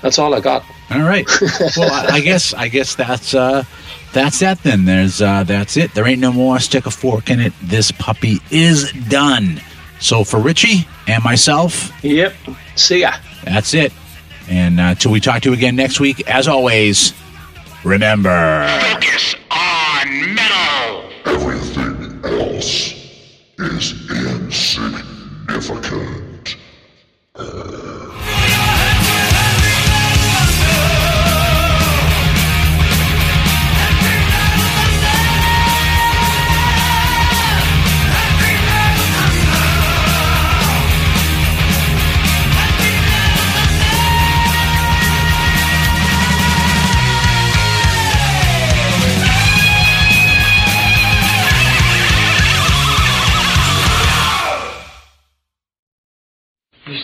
[0.00, 0.62] that's all I got.
[0.90, 1.26] All right.
[1.76, 3.64] Well, I, I guess I guess that's uh,
[4.12, 4.84] that's that then.
[4.84, 5.94] There's uh, that's it.
[5.94, 6.58] There ain't no more.
[6.60, 7.52] Stick a fork in it.
[7.62, 9.60] This puppy is done.
[10.02, 12.34] So for Richie and myself, Yep.
[12.76, 13.12] See ya.
[13.44, 13.92] that's it.
[14.48, 17.12] And uh, till we talk to you again next week, as always,
[17.84, 18.66] remember.
[18.92, 21.04] Focus on metal.
[21.24, 22.92] Everything else
[23.58, 26.56] is insignificant.
[27.38, 27.46] You're